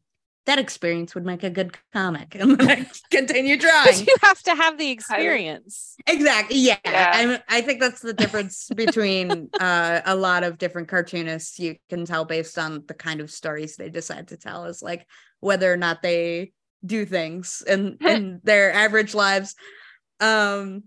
that 0.51 0.59
experience 0.59 1.15
would 1.15 1.25
make 1.25 1.45
a 1.45 1.51
good 1.51 1.79
comic 1.93 2.35
and 2.35 2.59
then 2.59 2.69
I 2.69 2.91
continue 3.13 3.57
drawing. 3.67 4.01
you 4.01 4.17
have 4.21 4.43
to 4.43 4.55
have 4.57 4.79
the 4.79 4.91
experience. 4.91 5.95
Exactly. 6.09 6.59
Yeah. 6.59 6.79
yeah. 6.85 7.41
i 7.49 7.59
I 7.59 7.61
think 7.61 7.79
that's 7.79 8.01
the 8.01 8.13
difference 8.13 8.69
between 8.75 9.49
uh, 9.61 10.01
a 10.05 10.17
lot 10.17 10.43
of 10.43 10.59
different 10.59 10.89
cartoonists. 10.89 11.61
You 11.61 11.77
can 11.89 12.05
tell 12.05 12.25
based 12.25 12.59
on 12.59 12.83
the 12.89 12.95
kind 12.95 13.21
of 13.21 13.31
stories 13.31 13.77
they 13.77 13.91
decide 13.91 14.29
to 14.29 14.37
tell 14.37 14.65
is 14.65 14.83
like 14.83 15.07
whether 15.39 15.73
or 15.73 15.77
not 15.77 16.03
they 16.03 16.51
do 16.85 17.07
things 17.07 17.63
in, 17.65 17.99
in 18.05 18.41
their 18.43 18.73
average 18.73 19.15
lives. 19.15 19.55
Um 20.19 20.83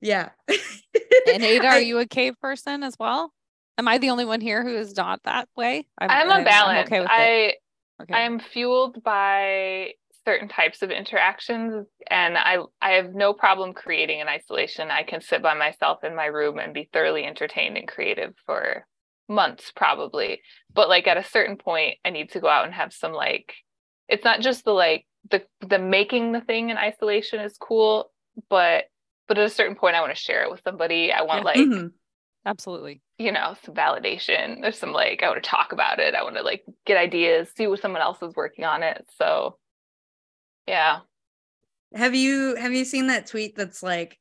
yeah. 0.00 0.28
and 0.48 1.42
Ada, 1.42 1.66
are 1.66 1.80
you 1.80 1.98
a 1.98 2.06
cave 2.06 2.34
person 2.40 2.84
as 2.84 2.94
well? 2.96 3.32
Am 3.76 3.88
I 3.88 3.98
the 3.98 4.10
only 4.10 4.24
one 4.24 4.40
here 4.40 4.62
who 4.62 4.76
is 4.76 4.96
not 4.96 5.20
that 5.24 5.48
way? 5.56 5.88
I'm, 5.98 6.10
I'm 6.10 6.42
a 6.42 6.44
balance. 6.44 6.90
I'm 6.92 7.02
okay 7.02 7.06
I 7.10 7.24
it. 7.24 7.56
Okay. 8.02 8.14
I 8.14 8.22
am 8.22 8.38
fueled 8.38 9.02
by 9.02 9.92
certain 10.24 10.48
types 10.48 10.82
of 10.82 10.90
interactions 10.90 11.86
and 12.08 12.36
I 12.36 12.58
I 12.80 12.92
have 12.92 13.14
no 13.14 13.32
problem 13.32 13.72
creating 13.72 14.20
in 14.20 14.28
isolation. 14.28 14.90
I 14.90 15.02
can 15.02 15.20
sit 15.20 15.42
by 15.42 15.54
myself 15.54 16.04
in 16.04 16.14
my 16.14 16.26
room 16.26 16.58
and 16.58 16.74
be 16.74 16.88
thoroughly 16.92 17.24
entertained 17.24 17.76
and 17.76 17.88
creative 17.88 18.34
for 18.46 18.86
months 19.28 19.72
probably. 19.74 20.40
But 20.74 20.88
like 20.88 21.06
at 21.06 21.16
a 21.16 21.24
certain 21.24 21.56
point 21.56 21.96
I 22.04 22.10
need 22.10 22.30
to 22.32 22.40
go 22.40 22.48
out 22.48 22.64
and 22.64 22.74
have 22.74 22.92
some 22.92 23.12
like 23.12 23.54
it's 24.08 24.24
not 24.24 24.40
just 24.40 24.64
the 24.64 24.72
like 24.72 25.06
the 25.30 25.42
the 25.66 25.78
making 25.78 26.32
the 26.32 26.40
thing 26.40 26.70
in 26.70 26.76
isolation 26.76 27.40
is 27.40 27.56
cool, 27.58 28.10
but 28.48 28.84
but 29.28 29.38
at 29.38 29.46
a 29.46 29.50
certain 29.50 29.76
point 29.76 29.96
I 29.96 30.00
want 30.00 30.14
to 30.14 30.20
share 30.20 30.42
it 30.42 30.50
with 30.50 30.60
somebody. 30.64 31.12
I 31.12 31.22
want 31.22 31.40
yeah. 31.40 31.44
like 31.44 31.56
mm-hmm. 31.56 31.86
Absolutely. 32.46 33.02
You 33.18 33.32
know, 33.32 33.54
some 33.64 33.74
validation. 33.74 34.62
There's 34.62 34.78
some 34.78 34.92
like, 34.92 35.22
I 35.22 35.28
want 35.28 35.42
to 35.42 35.48
talk 35.48 35.72
about 35.72 35.98
it. 35.98 36.14
I 36.14 36.22
want 36.22 36.36
to 36.36 36.42
like 36.42 36.64
get 36.86 36.96
ideas, 36.96 37.48
see 37.54 37.66
what 37.66 37.80
someone 37.80 38.02
else 38.02 38.22
is 38.22 38.34
working 38.34 38.64
on 38.64 38.82
it. 38.82 39.04
So 39.18 39.58
yeah. 40.66 41.00
Have 41.94 42.14
you 42.14 42.54
have 42.54 42.72
you 42.72 42.84
seen 42.84 43.08
that 43.08 43.26
tweet 43.26 43.56
that's 43.56 43.82
like 43.82 44.18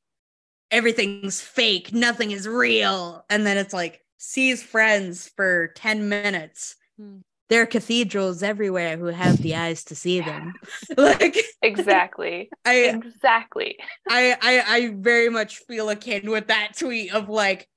everything's 0.72 1.40
fake, 1.40 1.94
nothing 1.94 2.32
is 2.32 2.48
real? 2.48 3.24
And 3.30 3.46
then 3.46 3.58
it's 3.58 3.74
like 3.74 4.02
sees 4.18 4.62
friends 4.62 5.32
for 5.36 5.68
10 5.76 6.10
minutes. 6.10 6.76
Hmm. 6.98 7.20
There 7.50 7.64
are 7.64 7.68
cathedrals 7.68 8.44
everywhere 8.44 8.98
who 8.98 9.06
have 9.06 9.42
the 9.42 9.56
eyes 9.56 9.84
to 9.86 9.96
see 9.96 10.20
them. 10.20 10.54
like 10.98 11.38
exactly. 11.62 12.50
I 12.66 12.76
exactly. 12.76 13.78
I, 14.10 14.36
I 14.42 14.76
I 14.76 14.94
very 14.96 15.30
much 15.30 15.60
feel 15.60 15.90
akin 15.90 16.30
with 16.30 16.48
that 16.48 16.74
tweet 16.78 17.14
of 17.14 17.30
like 17.30 17.68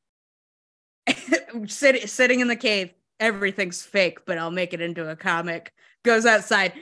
Sit, 1.67 2.09
sitting 2.09 2.41
in 2.41 2.49
the 2.49 2.57
cave. 2.57 2.93
Everything's 3.21 3.83
fake, 3.83 4.25
but 4.27 4.39
I'll 4.39 4.51
make 4.51 4.75
it 4.75 4.81
into 4.81 5.09
a 5.09 5.17
comic. 5.17 5.73
Goes 6.05 6.27
outside. 6.27 6.73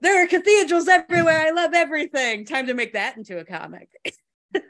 There 0.00 0.22
are 0.22 0.26
cathedrals 0.26 0.88
everywhere. 0.88 1.38
I 1.38 1.50
love 1.50 1.72
everything. 1.74 2.44
Time 2.44 2.66
to 2.66 2.74
make 2.74 2.94
that 2.94 3.16
into 3.16 3.38
a 3.38 3.44
comic. 3.44 3.88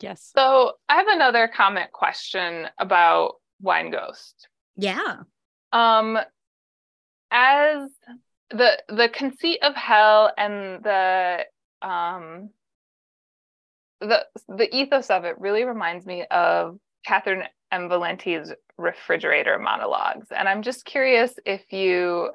yes. 0.00 0.30
So 0.36 0.72
I 0.88 0.96
have 0.96 1.06
another 1.08 1.48
comment 1.48 1.92
question 1.92 2.66
about 2.78 3.36
Wine 3.60 3.90
Ghost. 3.90 4.48
Yeah. 4.76 5.18
Um, 5.72 6.18
as 7.30 7.88
the 8.50 8.82
the 8.88 9.08
conceit 9.08 9.60
of 9.62 9.74
hell 9.74 10.30
and 10.36 10.84
the 10.84 11.44
um 11.80 12.50
the 14.00 14.26
the 14.48 14.76
ethos 14.76 15.10
of 15.10 15.24
it 15.24 15.40
really 15.40 15.64
reminds 15.64 16.04
me 16.04 16.24
of 16.30 16.78
Catherynne 17.06 17.46
M. 17.70 17.88
Valente's 17.88 18.52
refrigerator 18.78 19.58
monologues. 19.58 20.28
And 20.30 20.48
I'm 20.48 20.62
just 20.62 20.84
curious 20.84 21.34
if 21.46 21.72
you 21.72 22.30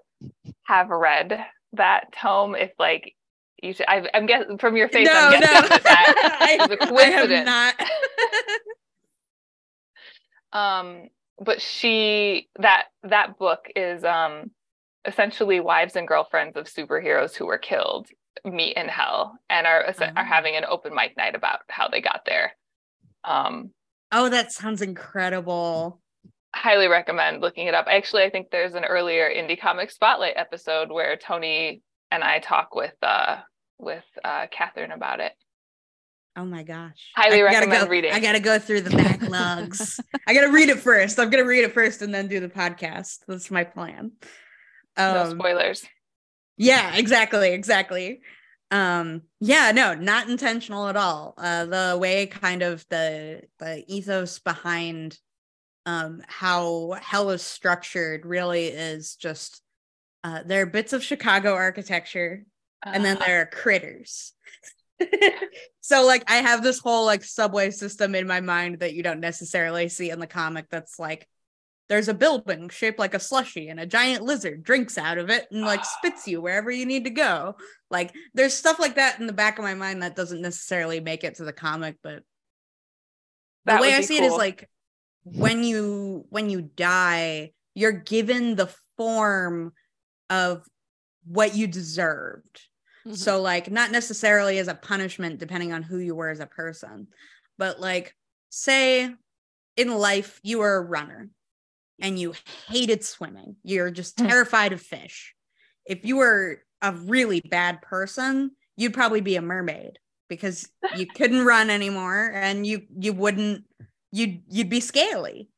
have 0.64 0.90
read 0.90 1.46
that 1.74 2.12
tome, 2.14 2.56
if 2.56 2.72
like 2.80 3.16
you 3.62 3.74
should, 3.74 3.88
I, 3.88 4.08
am 4.14 4.26
guessing 4.26 4.58
from 4.58 4.78
your 4.78 4.90
face, 4.90 5.08
no, 5.08 5.14
I'm 5.14 5.40
guessing 5.40 5.62
no. 5.62 5.78
that, 5.78 5.84
that 5.84 6.70
is 6.70 6.72
a 6.72 6.78
coincidence. 6.78 7.50
I 7.50 7.74
not. 10.54 10.54
um, 10.88 11.10
but 11.40 11.62
she 11.62 12.50
that 12.60 12.86
that 13.04 13.38
book 13.38 13.70
is 13.76 14.04
um 14.04 14.50
essentially 15.06 15.60
wives 15.60 15.96
and 15.96 16.08
girlfriends 16.08 16.58
of 16.58 16.66
superheroes 16.66 17.36
who 17.36 17.46
were 17.46 17.58
killed 17.60 18.08
meet 18.44 18.76
in 18.78 18.88
hell 18.88 19.38
and 19.50 19.66
are 19.66 19.86
oh. 19.88 20.06
are 20.16 20.24
having 20.24 20.56
an 20.56 20.66
open 20.68 20.94
mic 20.94 21.16
night 21.18 21.36
about 21.36 21.62
how 21.70 21.88
they 21.88 22.02
got 22.02 22.22
there. 22.26 22.54
Um, 23.24 23.72
Oh, 24.12 24.30
that 24.30 24.52
sounds 24.52 24.82
incredible. 24.82 26.02
Highly 26.56 26.88
recommend 26.88 27.42
looking 27.42 27.68
it 27.68 27.74
up. 27.74 27.88
Actually, 27.90 28.24
I 28.24 28.30
think 28.30 28.50
there's 28.50 28.74
an 28.74 28.86
earlier 28.86 29.30
indie 29.30 29.60
comic 29.60 29.92
spotlight 29.92 30.34
episode 30.38 30.92
where 30.92 31.18
Tony 31.18 31.82
and 32.10 32.24
I 32.24 32.40
talk 32.40 32.74
with 32.74 32.96
uh 33.04 33.38
with 33.78 34.06
uh 34.24 34.48
Catherynne 34.48 34.94
about 34.94 35.20
it. 35.20 35.34
Oh 36.36 36.46
my 36.46 36.64
gosh. 36.64 37.12
Highly 37.16 37.42
I 37.42 37.44
recommend 37.44 37.86
go, 37.86 37.90
reading. 37.90 38.14
I 38.14 38.20
gotta 38.20 38.40
go 38.40 38.60
through 38.60 38.82
the 38.82 38.92
backlogs. 38.92 40.00
I 40.28 40.34
gotta 40.34 40.52
read 40.52 40.70
it 40.70 40.80
first. 40.80 41.20
I'm 41.20 41.30
gonna 41.30 41.46
read 41.46 41.64
it 41.64 41.74
first 41.74 42.02
and 42.02 42.14
then 42.14 42.28
do 42.28 42.40
the 42.40 42.50
podcast. 42.50 43.20
That's 43.28 43.52
my 43.52 43.66
plan. 43.66 44.14
Um, 44.96 45.14
no 45.14 45.30
spoilers. 45.32 45.86
Yeah, 46.56 46.96
exactly, 46.96 47.50
exactly 47.52 48.22
um 48.72 49.22
yeah 49.40 49.72
no 49.72 49.94
not 49.94 50.28
intentional 50.28 50.88
at 50.88 50.98
all 50.98 51.34
uh 51.38 51.66
the 51.66 51.98
way 51.98 52.26
kind 52.26 52.62
of 52.62 52.86
the 52.90 53.42
the 53.60 53.84
ethos 53.88 54.40
behind 54.40 55.18
um 55.86 56.22
how 56.28 56.94
hell 57.00 57.30
is 57.30 57.42
structured 57.42 58.26
really 58.26 58.66
is 58.66 59.16
just 59.16 59.62
uh 60.26 60.42
there 60.46 60.64
are 60.64 60.68
bits 60.68 60.92
of 60.92 61.04
chicago 61.04 61.54
architecture 61.54 62.44
uh, 62.86 62.92
and 62.94 63.06
then 63.06 63.16
uh-huh. 63.16 63.26
there 63.26 63.42
are 63.42 63.46
critters 63.46 64.34
so 65.80 66.06
like 66.06 66.30
i 66.30 66.38
have 66.38 66.62
this 66.62 66.80
whole 66.80 67.06
like 67.06 67.24
subway 67.24 67.72
system 67.72 68.16
in 68.16 68.28
my 68.28 68.42
mind 68.42 68.80
that 68.80 68.94
you 68.94 69.02
don't 69.02 69.22
necessarily 69.22 69.88
see 69.88 70.10
in 70.10 70.20
the 70.20 70.28
comic 70.28 70.66
that's 70.70 71.00
like 71.00 71.26
there's 71.90 72.10
a 72.10 72.14
building 72.14 72.70
shaped 72.70 73.00
like 73.00 73.14
a 73.14 73.20
slushy 73.20 73.70
and 73.70 73.80
a 73.80 73.86
giant 73.86 74.24
lizard 74.24 74.64
drinks 74.64 74.98
out 74.98 75.18
of 75.18 75.30
it 75.30 75.48
and 75.52 75.62
like 75.62 75.86
spits 75.86 76.28
you 76.28 76.42
wherever 76.42 76.70
you 76.70 76.86
need 76.86 77.06
to 77.06 77.10
go. 77.10 77.56
Like 77.90 78.14
there's 78.34 78.54
stuff 78.54 78.80
like 78.80 78.96
that 78.96 79.20
in 79.20 79.28
the 79.28 79.34
back 79.34 79.58
of 79.58 79.64
my 79.64 79.74
mind 79.74 80.04
that 80.04 80.16
doesn't 80.16 80.42
necessarily 80.42 81.00
make 81.00 81.24
it 81.24 81.36
to 81.36 81.46
the 81.46 81.54
comic, 81.54 81.98
but 82.04 82.24
that 83.66 83.78
the 83.78 83.82
way 83.82 83.94
I 83.94 84.02
see 84.02 84.18
cool. 84.18 84.26
it 84.26 84.32
is 84.32 84.38
like 84.38 84.70
when 85.24 85.64
you 85.64 86.26
when 86.30 86.50
you 86.50 86.62
die, 86.62 87.52
you're 87.74 87.92
given 87.92 88.56
the 88.56 88.74
form 88.98 89.72
of 90.30 90.66
what 91.26 91.56
you 91.56 91.68
deserved. 91.68 92.62
Mm-hmm. 93.06 93.16
So 93.16 93.42
like 93.42 93.72
not 93.72 93.92
necessarily 93.92 94.58
as 94.60 94.68
a 94.68 94.76
punishment 94.76 95.40
depending 95.40 95.72
on 95.72 95.84
who 95.84 96.00
you 96.00 96.16
were 96.16 96.30
as 96.30 96.42
a 96.42 96.48
person, 96.48 97.08
but 97.58 97.80
like 97.80 98.14
say 98.50 99.10
in 99.78 99.98
life 99.98 100.42
you 100.44 100.60
were 100.60 100.76
a 100.76 100.82
runner 100.82 101.30
and 102.00 102.20
you 102.20 102.34
hated 102.68 103.04
swimming, 103.04 103.56
you're 103.64 103.92
just 103.92 104.20
hmm. 104.20 104.28
terrified 104.28 104.74
of 104.74 104.82
fish. 104.82 105.34
If 105.86 106.06
you 106.06 106.18
were 106.18 106.62
a 106.82 106.92
really 106.92 107.42
bad 107.42 107.82
person, 107.82 108.52
you'd 108.76 108.94
probably 108.94 109.22
be 109.22 109.36
a 109.36 109.42
mermaid 109.42 110.00
because 110.30 110.70
you 110.96 111.06
couldn't 111.16 111.46
run 111.46 111.70
anymore 111.70 112.32
and 112.34 112.66
you 112.66 112.84
you 112.98 113.14
wouldn't 113.14 113.64
you'd 114.12 114.42
you'd 114.50 114.70
be 114.70 114.80
scaly. 114.80 115.50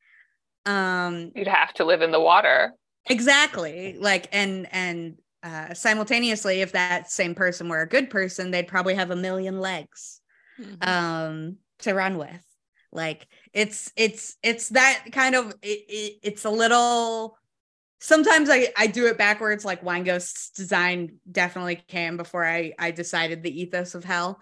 Um 0.66 1.32
you'd 1.34 1.48
have 1.48 1.72
to 1.74 1.84
live 1.84 2.02
in 2.02 2.10
the 2.10 2.20
water. 2.20 2.72
Exactly. 3.08 3.96
Like 3.98 4.28
and 4.32 4.66
and 4.72 5.18
uh 5.42 5.74
simultaneously 5.74 6.60
if 6.60 6.72
that 6.72 7.10
same 7.10 7.34
person 7.34 7.68
were 7.68 7.82
a 7.82 7.88
good 7.88 8.10
person, 8.10 8.50
they'd 8.50 8.68
probably 8.68 8.94
have 8.94 9.10
a 9.10 9.16
million 9.16 9.60
legs 9.60 10.20
mm-hmm. 10.60 10.88
um 10.88 11.56
to 11.80 11.94
run 11.94 12.18
with. 12.18 12.44
Like 12.92 13.26
it's 13.52 13.92
it's 13.96 14.36
it's 14.42 14.68
that 14.70 15.06
kind 15.12 15.34
of 15.34 15.50
it, 15.62 15.84
it, 15.88 16.18
it's 16.22 16.44
a 16.44 16.50
little 16.50 17.36
sometimes 18.00 18.48
I, 18.50 18.68
I 18.76 18.86
do 18.86 19.06
it 19.06 19.18
backwards 19.18 19.64
like 19.64 19.82
wine 19.82 20.04
ghost's 20.04 20.50
design 20.50 21.16
definitely 21.30 21.82
came 21.88 22.16
before 22.16 22.44
i 22.44 22.72
i 22.78 22.90
decided 22.90 23.42
the 23.42 23.60
ethos 23.60 23.94
of 23.94 24.04
hell 24.04 24.40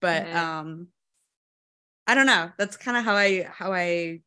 but 0.00 0.26
mm-hmm. 0.26 0.36
um 0.36 0.88
i 2.06 2.14
don't 2.14 2.26
know 2.26 2.50
that's 2.58 2.76
kind 2.76 2.96
of 2.96 3.04
how 3.04 3.14
i 3.14 3.48
how 3.50 3.72
i 3.72 4.20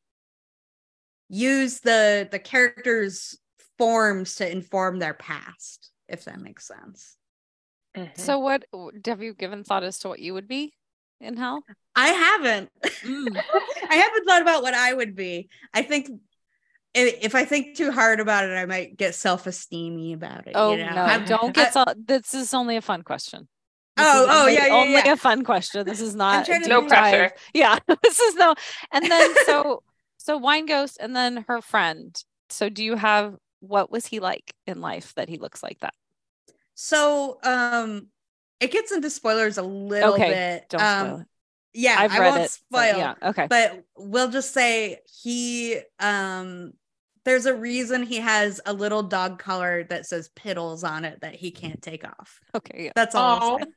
use 1.29 1.79
the 1.79 2.27
the 2.31 2.39
characters 2.39 3.37
forms 3.77 4.35
to 4.35 4.51
inform 4.51 4.99
their 4.99 5.13
past 5.13 5.91
if 6.07 6.25
that 6.25 6.41
makes 6.41 6.67
sense 6.67 7.17
mm-hmm. 7.95 8.09
so 8.15 8.39
what 8.39 8.65
have 9.05 9.21
you 9.21 9.33
given 9.33 9.63
thought 9.63 9.83
as 9.83 9.99
to 9.99 10.09
what 10.09 10.19
you 10.19 10.33
would 10.33 10.47
be 10.47 10.73
in 11.23 11.37
hell 11.37 11.63
i 11.95 12.09
haven't 12.09 12.69
mm. 12.83 13.41
i 13.89 13.95
haven't 13.95 14.25
thought 14.25 14.41
about 14.41 14.61
what 14.61 14.73
i 14.73 14.93
would 14.93 15.15
be 15.15 15.49
i 15.73 15.81
think 15.81 16.09
if 16.95 17.33
I 17.33 17.45
think 17.45 17.75
too 17.75 17.91
hard 17.91 18.19
about 18.19 18.45
it, 18.45 18.53
I 18.53 18.65
might 18.65 18.95
get 18.97 19.15
self-esteemy 19.15 20.13
about 20.13 20.47
it. 20.47 20.51
Oh 20.55 20.75
you 20.75 20.85
know? 20.85 20.93
no, 20.93 21.25
don't 21.25 21.53
get 21.53 21.73
so 21.73 21.85
this 21.97 22.33
is 22.33 22.53
only 22.53 22.77
a 22.77 22.81
fun 22.81 23.01
question. 23.01 23.47
This 23.95 24.05
oh, 24.07 24.27
oh 24.29 24.47
yeah, 24.47 24.67
yeah, 24.67 24.73
only 24.73 24.93
yeah. 24.93 25.13
a 25.13 25.17
fun 25.17 25.43
question. 25.43 25.85
This 25.85 26.01
is 26.01 26.15
not 26.15 26.47
no 26.67 26.85
pressure. 26.87 27.31
Yeah, 27.53 27.77
this 28.03 28.19
is 28.19 28.35
no. 28.35 28.55
And 28.91 29.09
then 29.09 29.35
so 29.45 29.83
so 30.17 30.37
wine 30.37 30.65
ghost, 30.65 30.97
and 30.99 31.15
then 31.15 31.45
her 31.47 31.61
friend. 31.61 32.15
So 32.49 32.69
do 32.69 32.83
you 32.83 32.95
have 32.95 33.35
what 33.59 33.91
was 33.91 34.05
he 34.05 34.19
like 34.19 34.53
in 34.67 34.81
life 34.81 35.13
that 35.15 35.29
he 35.29 35.37
looks 35.37 35.63
like 35.63 35.79
that? 35.79 35.93
So 36.75 37.39
um, 37.43 38.07
it 38.63 38.71
gets 38.71 38.91
into 38.91 39.09
spoilers 39.09 39.57
a 39.57 39.63
little 39.63 40.13
okay, 40.13 40.29
bit. 40.29 40.69
Don't 40.69 40.81
um, 40.81 41.07
spoil 41.07 41.19
it. 41.19 41.27
Yeah, 41.75 41.95
I've 41.97 42.11
I 42.11 42.19
read 42.19 42.29
won't 42.29 42.41
it, 42.43 42.51
spoil. 42.51 42.97
Yeah, 42.97 43.15
okay. 43.23 43.47
But 43.49 43.83
we'll 43.97 44.29
just 44.29 44.53
say 44.53 44.99
he 45.23 45.79
um 45.99 46.73
there's 47.25 47.45
a 47.45 47.55
reason 47.55 48.03
he 48.03 48.17
has 48.17 48.59
a 48.65 48.73
little 48.73 49.03
dog 49.03 49.39
collar 49.39 49.85
that 49.85 50.05
says 50.05 50.29
piddles 50.35 50.87
on 50.87 51.05
it 51.05 51.21
that 51.21 51.35
he 51.35 51.51
can't 51.51 51.81
take 51.81 52.05
off. 52.05 52.39
Okay. 52.55 52.85
Yeah. 52.85 52.91
That's 52.95 53.15
all. 53.15 53.59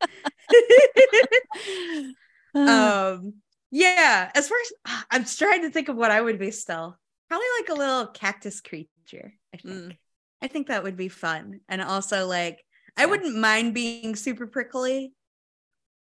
um 2.55 3.35
yeah, 3.70 4.31
as 4.35 4.49
far 4.49 4.59
as 4.59 4.72
I'm 5.11 5.25
trying 5.25 5.62
to 5.62 5.70
think 5.70 5.88
of 5.88 5.96
what 5.96 6.11
I 6.11 6.20
would 6.20 6.38
be 6.38 6.51
still. 6.51 6.99
Probably 7.29 7.46
like 7.61 7.70
a 7.70 7.75
little 7.75 8.07
cactus 8.07 8.61
creature, 8.61 9.35
I 9.53 9.57
think. 9.57 9.75
Mm. 9.75 9.96
I 10.42 10.49
think 10.49 10.68
that 10.68 10.85
would 10.85 10.96
be 10.96 11.09
fun. 11.09 11.61
And 11.68 11.83
also 11.83 12.27
like 12.27 12.64
I 12.97 13.07
wouldn't 13.07 13.37
mind 13.37 13.75
being 13.75 14.17
super 14.17 14.47
prickly. 14.47 15.13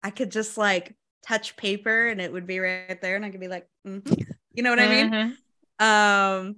I 0.03 0.11
could 0.11 0.31
just 0.31 0.59
like 0.59 0.95
touch 1.27 1.57
paper 1.57 2.09
and 2.09 2.21
it 2.21 2.33
would 2.33 2.47
be 2.47 2.59
right 2.59 3.01
there 3.01 3.17
and 3.17 3.25
I 3.25 3.31
could 3.31 3.41
be 3.41 3.49
like, 3.49 3.69
mm-hmm. 3.87 4.13
you 4.53 4.63
know 4.63 4.71
what 4.71 4.79
mm-hmm. 4.79 4.93
I 4.93 5.03
mean? 5.03 5.37
Mm-hmm. 5.81 5.85
Um 5.85 6.57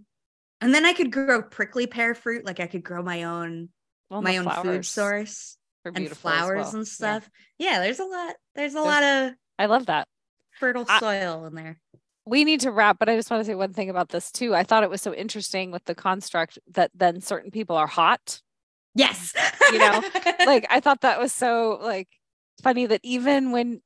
and 0.60 0.74
then 0.74 0.86
I 0.86 0.94
could 0.94 1.12
grow 1.12 1.42
prickly 1.42 1.86
pear 1.86 2.14
fruit. 2.14 2.44
Like 2.44 2.60
I 2.60 2.66
could 2.66 2.82
grow 2.82 3.02
my 3.02 3.24
own 3.24 3.68
well, 4.08 4.22
my 4.22 4.38
own 4.38 4.50
food 4.62 4.86
source 4.86 5.58
and 5.84 6.08
flowers 6.16 6.66
well. 6.66 6.76
and 6.76 6.88
stuff. 6.88 7.28
Yeah. 7.58 7.72
yeah. 7.72 7.80
there's 7.80 8.00
a 8.00 8.04
lot. 8.04 8.34
There's 8.54 8.72
a 8.72 8.76
there's, 8.76 8.86
lot 8.86 9.02
of 9.02 9.32
I 9.58 9.66
love 9.66 9.86
that 9.86 10.08
fertile 10.52 10.86
soil 10.86 11.42
I, 11.44 11.46
in 11.46 11.54
there. 11.54 11.78
We 12.26 12.44
need 12.44 12.60
to 12.60 12.70
wrap, 12.70 12.98
but 12.98 13.10
I 13.10 13.16
just 13.16 13.30
want 13.30 13.42
to 13.42 13.44
say 13.44 13.54
one 13.54 13.74
thing 13.74 13.90
about 13.90 14.08
this 14.08 14.32
too. 14.32 14.54
I 14.54 14.62
thought 14.62 14.82
it 14.82 14.90
was 14.90 15.02
so 15.02 15.12
interesting 15.12 15.70
with 15.70 15.84
the 15.84 15.94
construct 15.94 16.58
that 16.72 16.90
then 16.94 17.20
certain 17.20 17.50
people 17.50 17.76
are 17.76 17.86
hot. 17.86 18.40
Yes. 18.94 19.32
you 19.72 19.78
know, 19.78 20.02
like 20.46 20.66
I 20.70 20.80
thought 20.80 21.00
that 21.02 21.18
was 21.20 21.32
so 21.32 21.78
like 21.82 22.08
funny 22.62 22.86
that 22.86 23.00
even 23.02 23.50
when 23.52 23.80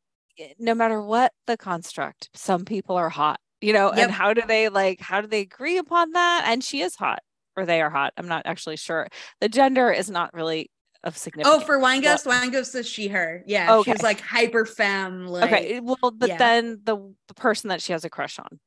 no 0.58 0.74
matter 0.74 1.02
what 1.02 1.32
the 1.46 1.56
construct, 1.56 2.30
some 2.34 2.64
people 2.64 2.96
are 2.96 3.08
hot 3.08 3.40
you 3.60 3.72
know 3.72 3.92
yep. 3.94 4.04
and 4.04 4.10
how 4.12 4.32
do 4.32 4.42
they 4.46 4.68
like 4.68 5.00
how 5.00 5.20
do 5.20 5.26
they 5.26 5.40
agree 5.40 5.78
upon 5.78 6.12
that 6.12 6.44
and 6.46 6.62
she 6.62 6.80
is 6.80 6.94
hot 6.94 7.20
or 7.56 7.66
they 7.66 7.80
are 7.80 7.90
hot 7.90 8.12
i'm 8.16 8.28
not 8.28 8.42
actually 8.44 8.76
sure 8.76 9.06
the 9.40 9.48
gender 9.48 9.90
is 9.90 10.10
not 10.10 10.32
really 10.32 10.70
of 11.04 11.16
significance 11.16 11.62
oh 11.62 11.64
for 11.64 11.78
wine 11.78 12.00
ghost 12.00 12.26
wine 12.26 12.50
ghost 12.50 12.74
is 12.74 12.88
she 12.88 13.08
her 13.08 13.42
yeah 13.46 13.74
okay. 13.76 13.92
she's 13.92 14.02
like 14.02 14.20
hyper 14.20 14.64
femme 14.64 15.26
like, 15.26 15.44
okay 15.44 15.80
well 15.80 16.12
but 16.14 16.28
yeah. 16.28 16.36
then 16.36 16.80
the 16.84 16.96
the 17.28 17.34
person 17.34 17.68
that 17.68 17.80
she 17.80 17.92
has 17.92 18.04
a 18.04 18.10
crush 18.10 18.38
on 18.38 18.58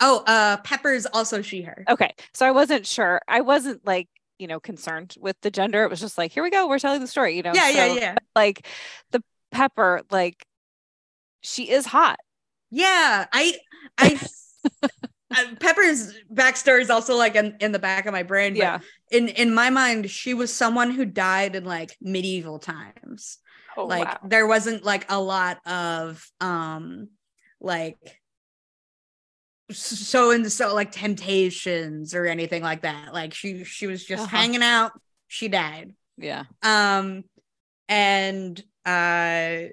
oh 0.00 0.22
uh 0.26 0.56
pepper's 0.58 1.06
also 1.06 1.42
she 1.42 1.62
her 1.62 1.84
okay 1.88 2.14
so 2.32 2.46
i 2.46 2.50
wasn't 2.50 2.86
sure 2.86 3.20
i 3.28 3.40
wasn't 3.40 3.84
like 3.86 4.08
you 4.40 4.46
know 4.46 4.58
concerned 4.58 5.14
with 5.20 5.40
the 5.42 5.50
gender 5.50 5.84
it 5.84 5.90
was 5.90 6.00
just 6.00 6.16
like 6.16 6.32
here 6.32 6.42
we 6.42 6.50
go 6.50 6.66
we're 6.66 6.78
telling 6.78 7.00
the 7.00 7.06
story 7.06 7.36
you 7.36 7.42
know 7.42 7.52
yeah 7.54 7.70
so, 7.70 7.76
yeah 7.76 7.94
yeah 7.94 8.14
like 8.34 8.66
the 9.10 9.22
pepper 9.52 10.00
like 10.10 10.46
she 11.42 11.70
is 11.70 11.86
hot 11.86 12.18
yeah, 12.70 13.26
I 13.32 13.54
I 13.98 14.20
Pepper's 15.60 16.14
backstory 16.32 16.80
is 16.80 16.90
also 16.90 17.16
like 17.16 17.34
in, 17.34 17.56
in 17.60 17.72
the 17.72 17.78
back 17.78 18.06
of 18.06 18.12
my 18.12 18.22
brain. 18.22 18.54
yeah. 18.54 18.78
In 19.10 19.28
in 19.28 19.52
my 19.52 19.70
mind, 19.70 20.10
she 20.10 20.34
was 20.34 20.52
someone 20.52 20.92
who 20.92 21.04
died 21.04 21.56
in 21.56 21.64
like 21.64 21.96
medieval 22.00 22.58
times. 22.58 23.38
Oh, 23.76 23.84
like 23.86 24.04
wow. 24.04 24.18
there 24.24 24.46
wasn't 24.46 24.84
like 24.84 25.10
a 25.10 25.20
lot 25.20 25.58
of 25.66 26.24
um 26.40 27.08
like 27.60 28.19
so 29.72 30.30
and 30.30 30.50
so 30.50 30.74
like 30.74 30.92
temptations 30.92 32.14
or 32.14 32.26
anything 32.26 32.62
like 32.62 32.82
that. 32.82 33.12
Like 33.12 33.34
she 33.34 33.64
she 33.64 33.86
was 33.86 34.04
just 34.04 34.24
uh-huh. 34.24 34.36
hanging 34.36 34.62
out. 34.62 34.92
She 35.28 35.48
died. 35.48 35.94
Yeah. 36.16 36.44
Um 36.62 37.24
and 37.88 38.62
uh 38.86 39.70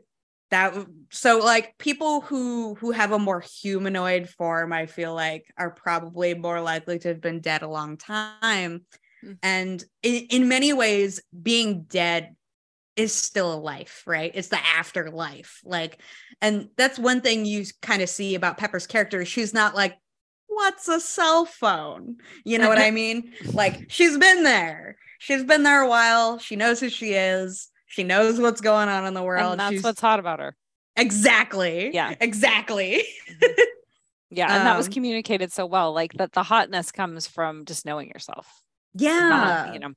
that 0.50 0.74
so 1.12 1.40
like 1.40 1.78
people 1.78 2.22
who 2.22 2.76
who 2.76 2.92
have 2.92 3.12
a 3.12 3.20
more 3.20 3.42
humanoid 3.42 4.30
form 4.30 4.72
i 4.72 4.86
feel 4.86 5.14
like 5.14 5.46
are 5.58 5.72
probably 5.72 6.34
more 6.34 6.62
likely 6.62 6.98
to 7.00 7.10
have 7.10 7.22
been 7.22 7.42
dead 7.42 7.64
a 7.64 7.68
long 7.68 7.98
time 7.98 8.86
mm-hmm. 9.24 9.34
and 9.44 9.84
in, 10.04 10.26
in 10.30 10.48
many 10.48 10.72
ways 10.72 11.22
being 11.42 11.84
dead 11.84 12.36
is 12.98 13.14
still 13.14 13.54
a 13.54 13.56
life 13.56 14.04
right 14.06 14.32
it's 14.34 14.50
the 14.50 14.60
afterlife 14.76 15.62
like 15.64 16.02
and 16.42 16.70
that's 16.76 17.00
one 17.00 17.22
thing 17.22 17.46
you 17.46 17.64
kind 17.82 18.02
of 18.02 18.10
see 18.10 18.36
about 18.36 18.58
pepper's 18.58 18.88
character 18.88 19.24
she's 19.24 19.54
not 19.54 19.76
like 19.76 19.96
what's 20.48 20.88
a 20.88 21.00
cell 21.00 21.46
phone 21.46 22.18
you 22.44 22.58
know 22.58 22.68
what 22.68 22.80
i 22.80 22.92
mean 23.02 23.32
like 23.54 23.86
she's 23.90 24.18
been 24.18 24.44
there 24.44 24.98
she's 25.20 25.44
been 25.44 25.64
there 25.64 25.82
a 25.82 25.88
while 25.88 26.40
she 26.40 26.56
knows 26.56 26.80
who 26.80 26.90
she 26.90 27.14
is 27.14 27.70
she 27.88 28.04
knows 28.04 28.40
what's 28.40 28.62
going 28.62 28.90
on 28.90 29.06
in 29.06 29.14
the 29.14 29.24
world. 29.24 29.54
And 29.54 29.60
that's 29.60 29.74
She's... 29.74 29.84
what's 29.84 30.02
hot 30.02 30.20
about 30.20 30.40
her. 30.40 30.56
Exactly. 30.96 31.92
Yeah. 31.94 32.14
Exactly. 32.20 33.04
Mm-hmm. 33.32 33.62
yeah. 34.30 34.48
And 34.50 34.60
um, 34.60 34.66
that 34.66 34.78
was 34.78 34.88
um, 34.88 34.94
communicated 34.94 35.52
so 35.52 35.66
well. 35.66 35.94
Like 35.94 36.14
that 36.14 36.34
the 36.34 36.44
hotness 36.44 36.92
comes 36.92 37.28
from 37.28 37.66
just 37.66 37.86
knowing 37.86 38.10
yourself. 38.10 38.62
Yeah. 38.94 39.30
Not, 39.30 39.74
you 39.74 39.80
know. 39.80 39.94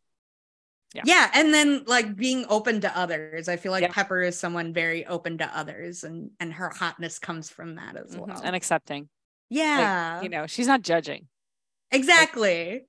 Yeah. 0.95 1.03
yeah. 1.05 1.31
And 1.35 1.55
then 1.55 1.85
like 1.87 2.17
being 2.17 2.45
open 2.49 2.81
to 2.81 2.99
others. 2.99 3.49
I 3.49 3.57
feel 3.57 3.73
like 3.73 3.83
yeah. 3.83 3.93
Pepper 3.93 4.23
is 4.23 4.39
someone 4.39 4.73
very 4.73 5.07
open 5.07 5.39
to 5.39 5.57
others 5.57 6.03
and 6.05 6.31
and 6.41 6.53
her 6.55 6.69
hotness 6.69 7.19
comes 7.19 7.49
from 7.49 7.77
that 7.77 7.97
as 7.97 8.11
mm-hmm. 8.11 8.29
well. 8.29 8.41
And 8.43 8.57
accepting. 8.57 9.09
Yeah. 9.51 10.15
Like, 10.17 10.25
you 10.25 10.29
know, 10.31 10.47
she's 10.47 10.67
not 10.67 10.83
judging. 10.83 11.29
Exactly. 11.93 12.73
Like, 12.73 12.87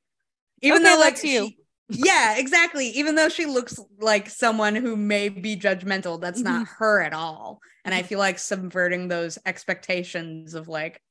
Even 0.62 0.82
okay, 0.82 0.94
though 0.94 1.00
like 1.00 1.24
you. 1.24 1.48
She, 1.48 1.58
yeah, 1.90 2.38
exactly. 2.38 2.88
Even 2.90 3.16
though 3.16 3.30
she 3.30 3.46
looks 3.46 3.80
like 4.00 4.30
someone 4.30 4.76
who 4.76 4.96
may 4.96 5.30
be 5.30 5.58
judgmental, 5.58 6.20
that's 6.20 6.42
mm-hmm. 6.42 6.60
not 6.60 6.68
her 6.80 7.02
at 7.02 7.14
all. 7.14 7.60
And 7.84 7.94
I 7.94 8.00
mm-hmm. 8.00 8.08
feel 8.08 8.20
like 8.20 8.40
subverting 8.40 9.08
those 9.08 9.38
expectations 9.46 10.54
of 10.54 10.68
like 10.68 11.02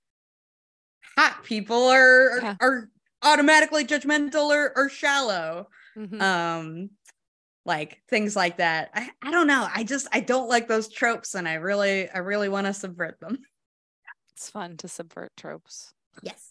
hot 1.19 1.45
people 1.45 1.89
are 1.89 2.39
yeah. 2.41 2.57
are 2.61 2.89
automatically 3.23 3.85
judgmental 3.85 4.51
or, 4.51 4.73
or 4.77 4.89
shallow. 4.89 5.69
Mm-hmm. 5.97 6.21
Um 6.21 6.91
like 7.67 8.03
things 8.09 8.35
like 8.35 8.57
that. 8.57 8.91
I, 8.95 9.11
I 9.23 9.31
don't 9.31 9.47
know. 9.47 9.69
I 9.73 9.85
just 9.85 10.09
I 10.13 10.21
don't 10.21 10.49
like 10.49 10.67
those 10.67 10.89
tropes 10.89 11.35
and 11.35 11.47
I 11.47 11.55
really 11.55 12.09
I 12.09 12.19
really 12.19 12.49
want 12.49 12.67
to 12.67 12.75
subvert 12.75 13.21
them. 13.21 13.39
It's 14.33 14.51
fun 14.51 14.77
to 14.79 14.89
subvert 14.89 15.33
tropes. 15.37 15.93
Yes. 16.23 16.49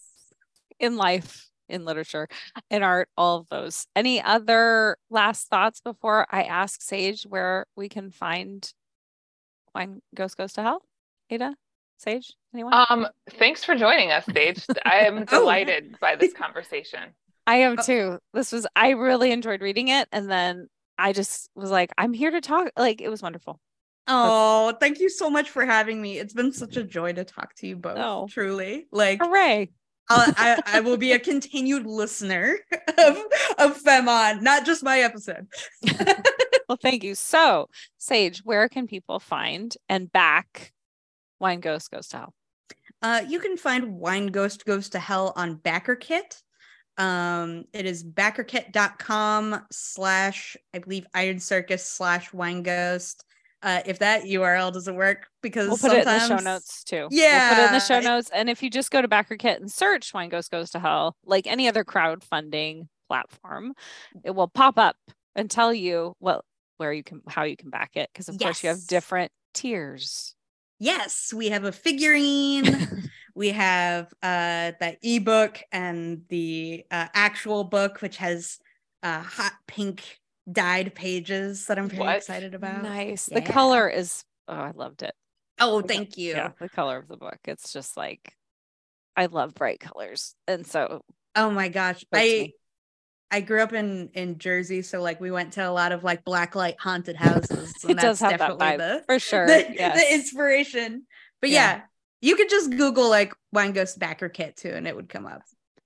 In 0.78 0.96
life 0.96 1.50
in 1.70 1.84
literature, 1.84 2.28
in 2.70 2.82
art, 2.82 3.08
all 3.16 3.38
of 3.38 3.48
those. 3.48 3.86
Any 3.94 4.20
other 4.20 4.96
last 5.08 5.48
thoughts 5.48 5.80
before 5.80 6.26
I 6.30 6.42
ask 6.42 6.82
Sage 6.82 7.22
where 7.22 7.66
we 7.76 7.88
can 7.88 8.10
find 8.10 8.70
Wine 9.74 10.02
Ghost 10.14 10.36
Goes 10.36 10.52
to 10.54 10.62
Hell? 10.62 10.82
Ada? 11.30 11.54
Sage? 11.98 12.32
Anyone? 12.52 12.74
Um, 12.88 13.06
thanks 13.38 13.64
for 13.64 13.76
joining 13.76 14.10
us, 14.10 14.24
Sage. 14.26 14.64
I 14.84 15.00
am 15.00 15.18
oh. 15.18 15.24
delighted 15.24 15.96
by 16.00 16.16
this 16.16 16.32
conversation. 16.32 17.14
I 17.46 17.56
am 17.56 17.76
oh. 17.78 17.82
too. 17.82 18.18
This 18.32 18.52
was 18.52 18.66
I 18.76 18.90
really 18.90 19.32
enjoyed 19.32 19.60
reading 19.60 19.88
it 19.88 20.08
and 20.12 20.30
then 20.30 20.68
I 20.98 21.12
just 21.12 21.50
was 21.54 21.70
like, 21.70 21.90
I'm 21.96 22.12
here 22.12 22.30
to 22.30 22.40
talk. 22.40 22.70
Like 22.76 23.00
it 23.00 23.08
was 23.08 23.22
wonderful. 23.22 23.60
Oh, 24.06 24.74
thank 24.80 24.98
you 24.98 25.08
so 25.08 25.30
much 25.30 25.50
for 25.50 25.64
having 25.64 26.02
me. 26.02 26.18
It's 26.18 26.34
been 26.34 26.52
such 26.52 26.76
a 26.76 26.82
joy 26.82 27.12
to 27.12 27.24
talk 27.24 27.54
to 27.56 27.66
you 27.66 27.76
both. 27.76 27.98
Oh. 27.98 28.28
Truly. 28.30 28.86
Like 28.92 29.22
hooray. 29.22 29.70
I, 30.10 30.60
I 30.66 30.80
will 30.80 30.96
be 30.96 31.12
a 31.12 31.18
continued 31.18 31.86
listener 31.86 32.58
of, 32.98 33.18
of 33.58 33.76
Femme 33.76 34.42
not 34.42 34.66
just 34.66 34.82
my 34.82 35.00
episode. 35.00 35.46
well, 36.68 36.78
thank 36.82 37.04
you. 37.04 37.14
So, 37.14 37.68
Sage, 37.98 38.40
where 38.44 38.68
can 38.68 38.86
people 38.86 39.20
find 39.20 39.74
and 39.88 40.10
back 40.10 40.72
Wine 41.38 41.60
Ghost 41.60 41.90
Goes 41.90 42.08
to 42.08 42.18
Hell? 42.18 42.34
Uh, 43.02 43.22
you 43.28 43.38
can 43.38 43.56
find 43.56 43.94
Wine 43.94 44.26
Ghost 44.26 44.66
Goes 44.66 44.88
to 44.90 44.98
Hell 44.98 45.32
on 45.36 45.56
BackerKit. 45.56 46.42
Um, 47.00 47.64
it 47.72 47.86
is 47.86 48.04
backerkit.com 48.04 49.62
slash, 49.70 50.56
I 50.74 50.78
believe, 50.78 51.06
Iron 51.14 51.40
Circus 51.40 51.84
slash 51.84 52.32
Wine 52.32 52.62
Ghost 52.62 53.24
uh, 53.62 53.80
if 53.84 53.98
that 53.98 54.24
URL 54.24 54.72
doesn't 54.72 54.94
work 54.94 55.28
because 55.42 55.68
we'll 55.68 55.78
put 55.78 55.92
it 55.92 56.00
in 56.00 56.04
the 56.04 56.28
show 56.28 56.36
notes 56.36 56.84
too. 56.84 57.08
Yeah, 57.10 57.48
we'll 57.48 57.56
put 57.56 57.62
it 57.62 57.66
in 57.66 57.72
the 57.72 57.80
show 57.80 58.00
notes. 58.00 58.30
And 58.32 58.48
if 58.48 58.62
you 58.62 58.70
just 58.70 58.90
go 58.90 59.02
to 59.02 59.08
BackerKit 59.08 59.56
and 59.56 59.70
search 59.70 60.14
"Wine 60.14 60.28
Ghost 60.28 60.50
Goes 60.50 60.70
to 60.70 60.78
Hell," 60.78 61.16
like 61.24 61.46
any 61.46 61.68
other 61.68 61.84
crowdfunding 61.84 62.88
platform, 63.08 63.74
it 64.24 64.30
will 64.30 64.48
pop 64.48 64.78
up 64.78 64.96
and 65.36 65.50
tell 65.50 65.74
you 65.74 66.14
what 66.18 66.44
where 66.78 66.92
you 66.92 67.02
can 67.02 67.20
how 67.28 67.42
you 67.42 67.56
can 67.56 67.70
back 67.70 67.96
it 67.96 68.08
because 68.12 68.28
of 68.28 68.36
yes. 68.36 68.42
course 68.42 68.62
you 68.62 68.68
have 68.70 68.86
different 68.86 69.32
tiers. 69.52 70.34
Yes, 70.78 71.32
we 71.34 71.50
have 71.50 71.64
a 71.64 71.72
figurine. 71.72 72.64
we 73.40 73.52
have 73.52 74.12
uh 74.22 74.72
the 74.80 74.98
ebook 75.02 75.62
and 75.72 76.24
the 76.28 76.84
uh, 76.90 77.06
actual 77.14 77.64
book, 77.64 78.02
which 78.02 78.18
has 78.18 78.58
uh, 79.02 79.22
hot 79.22 79.54
pink 79.66 80.20
dyed 80.52 80.94
pages 80.94 81.64
that 81.66 81.78
I'm 81.78 81.88
very 81.88 82.00
what? 82.00 82.16
excited 82.18 82.54
about. 82.54 82.82
Nice. 82.82 83.30
Yeah. 83.32 83.40
The 83.40 83.50
color 83.50 83.88
is 83.88 84.24
oh, 84.46 84.52
I 84.52 84.72
loved 84.72 85.02
it. 85.02 85.14
Oh, 85.58 85.80
thank 85.80 86.18
you. 86.18 86.32
Yeah, 86.32 86.50
the 86.60 86.68
color 86.68 86.98
of 86.98 87.08
the 87.08 87.16
book. 87.16 87.38
It's 87.46 87.72
just 87.72 87.96
like 87.96 88.34
I 89.16 89.24
love 89.24 89.54
bright 89.54 89.80
colors. 89.80 90.34
And 90.46 90.66
so 90.66 91.00
Oh 91.34 91.50
my 91.50 91.68
gosh. 91.68 92.04
I 92.12 92.18
me. 92.18 92.54
I 93.30 93.40
grew 93.40 93.62
up 93.62 93.72
in 93.72 94.10
in 94.12 94.36
Jersey, 94.36 94.82
so 94.82 95.00
like 95.00 95.18
we 95.18 95.30
went 95.30 95.54
to 95.54 95.66
a 95.66 95.72
lot 95.72 95.92
of 95.92 96.04
like 96.04 96.26
blacklight 96.26 96.78
haunted 96.78 97.16
houses. 97.16 97.72
it 97.88 97.96
does 97.96 98.20
have 98.20 98.38
that 98.38 98.58
vibe 98.58 98.78
the, 98.78 99.02
for 99.06 99.18
sure. 99.18 99.46
The, 99.46 99.66
yes. 99.72 99.98
the 99.98 100.14
inspiration. 100.14 101.06
But 101.40 101.48
yeah. 101.48 101.76
yeah. 101.76 101.80
You 102.20 102.36
could 102.36 102.50
just 102.50 102.70
Google 102.70 103.08
like 103.08 103.34
wine 103.52 103.72
ghost 103.72 103.98
BackerKit 103.98 104.56
too, 104.56 104.70
and 104.70 104.86
it 104.86 104.94
would 104.94 105.08
come 105.08 105.26
up. 105.26 105.42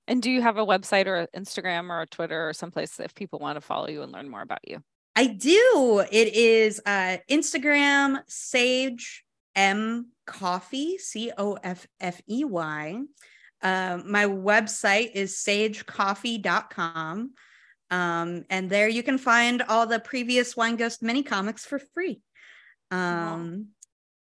And 0.06 0.20
do 0.22 0.30
you 0.30 0.42
have 0.42 0.58
a 0.58 0.66
website 0.66 1.06
or 1.06 1.26
Instagram 1.34 1.90
or 1.90 2.02
a 2.02 2.06
Twitter 2.06 2.48
or 2.48 2.52
someplace 2.52 3.00
if 3.00 3.14
people 3.14 3.38
want 3.38 3.56
to 3.56 3.60
follow 3.60 3.88
you 3.88 4.02
and 4.02 4.12
learn 4.12 4.28
more 4.28 4.42
about 4.42 4.66
you? 4.68 4.82
I 5.16 5.28
do. 5.28 6.04
It 6.10 6.34
is 6.34 6.80
uh, 6.84 7.18
Instagram 7.30 8.20
Sage 8.26 9.24
M 9.54 10.10
Coffey 10.26 10.98
C 10.98 11.30
O 11.38 11.54
F 11.54 11.86
F 12.00 12.20
E 12.28 12.44
Y. 12.44 13.00
Uh, 13.62 14.00
my 14.04 14.24
website 14.26 15.12
is 15.14 15.36
sagecoffey.com. 15.36 17.30
Um, 17.90 18.44
and 18.50 18.68
there 18.68 18.88
you 18.88 19.02
can 19.02 19.18
find 19.18 19.62
all 19.62 19.86
the 19.86 20.00
previous 20.00 20.56
Wine 20.56 20.76
Ghost 20.76 21.02
mini 21.02 21.22
comics 21.22 21.64
for 21.64 21.78
free. 21.78 22.20
Um, 22.90 23.68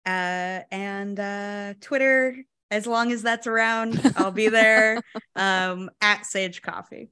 uh, 0.09 0.63
and 0.71 1.19
uh, 1.19 1.73
Twitter 1.81 2.35
as 2.71 2.85
long 2.85 3.11
as 3.11 3.23
that's 3.23 3.47
around, 3.47 3.99
I'll 4.15 4.31
be 4.31 4.49
there 4.49 5.01
um, 5.35 5.89
at 6.01 6.25
Sage 6.25 6.61
Coffey. 6.61 7.09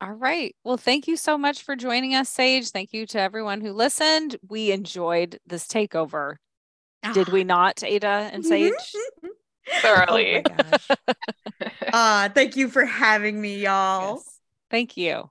All 0.00 0.12
right. 0.12 0.54
Well, 0.64 0.76
thank 0.76 1.08
you 1.08 1.16
so 1.16 1.38
much 1.38 1.62
for 1.62 1.74
joining 1.74 2.14
us, 2.14 2.28
Sage. 2.28 2.70
Thank 2.70 2.92
you 2.92 3.06
to 3.06 3.20
everyone 3.20 3.60
who 3.60 3.72
listened. 3.72 4.36
We 4.46 4.72
enjoyed 4.72 5.38
this 5.46 5.66
takeover. 5.66 6.36
Did 7.14 7.28
we 7.28 7.42
ah. 7.42 7.44
not, 7.44 7.84
Ada 7.84 8.30
and 8.32 8.44
Sage? 8.44 8.72
Thoroughly. 9.80 10.44
Oh 10.44 10.86
uh, 11.92 12.28
thank 12.34 12.56
you 12.56 12.68
for 12.68 12.84
having 12.84 13.40
me, 13.40 13.62
y'all. 13.62 14.16
Yes. 14.16 14.40
Thank 14.70 14.96
you. 14.96 15.30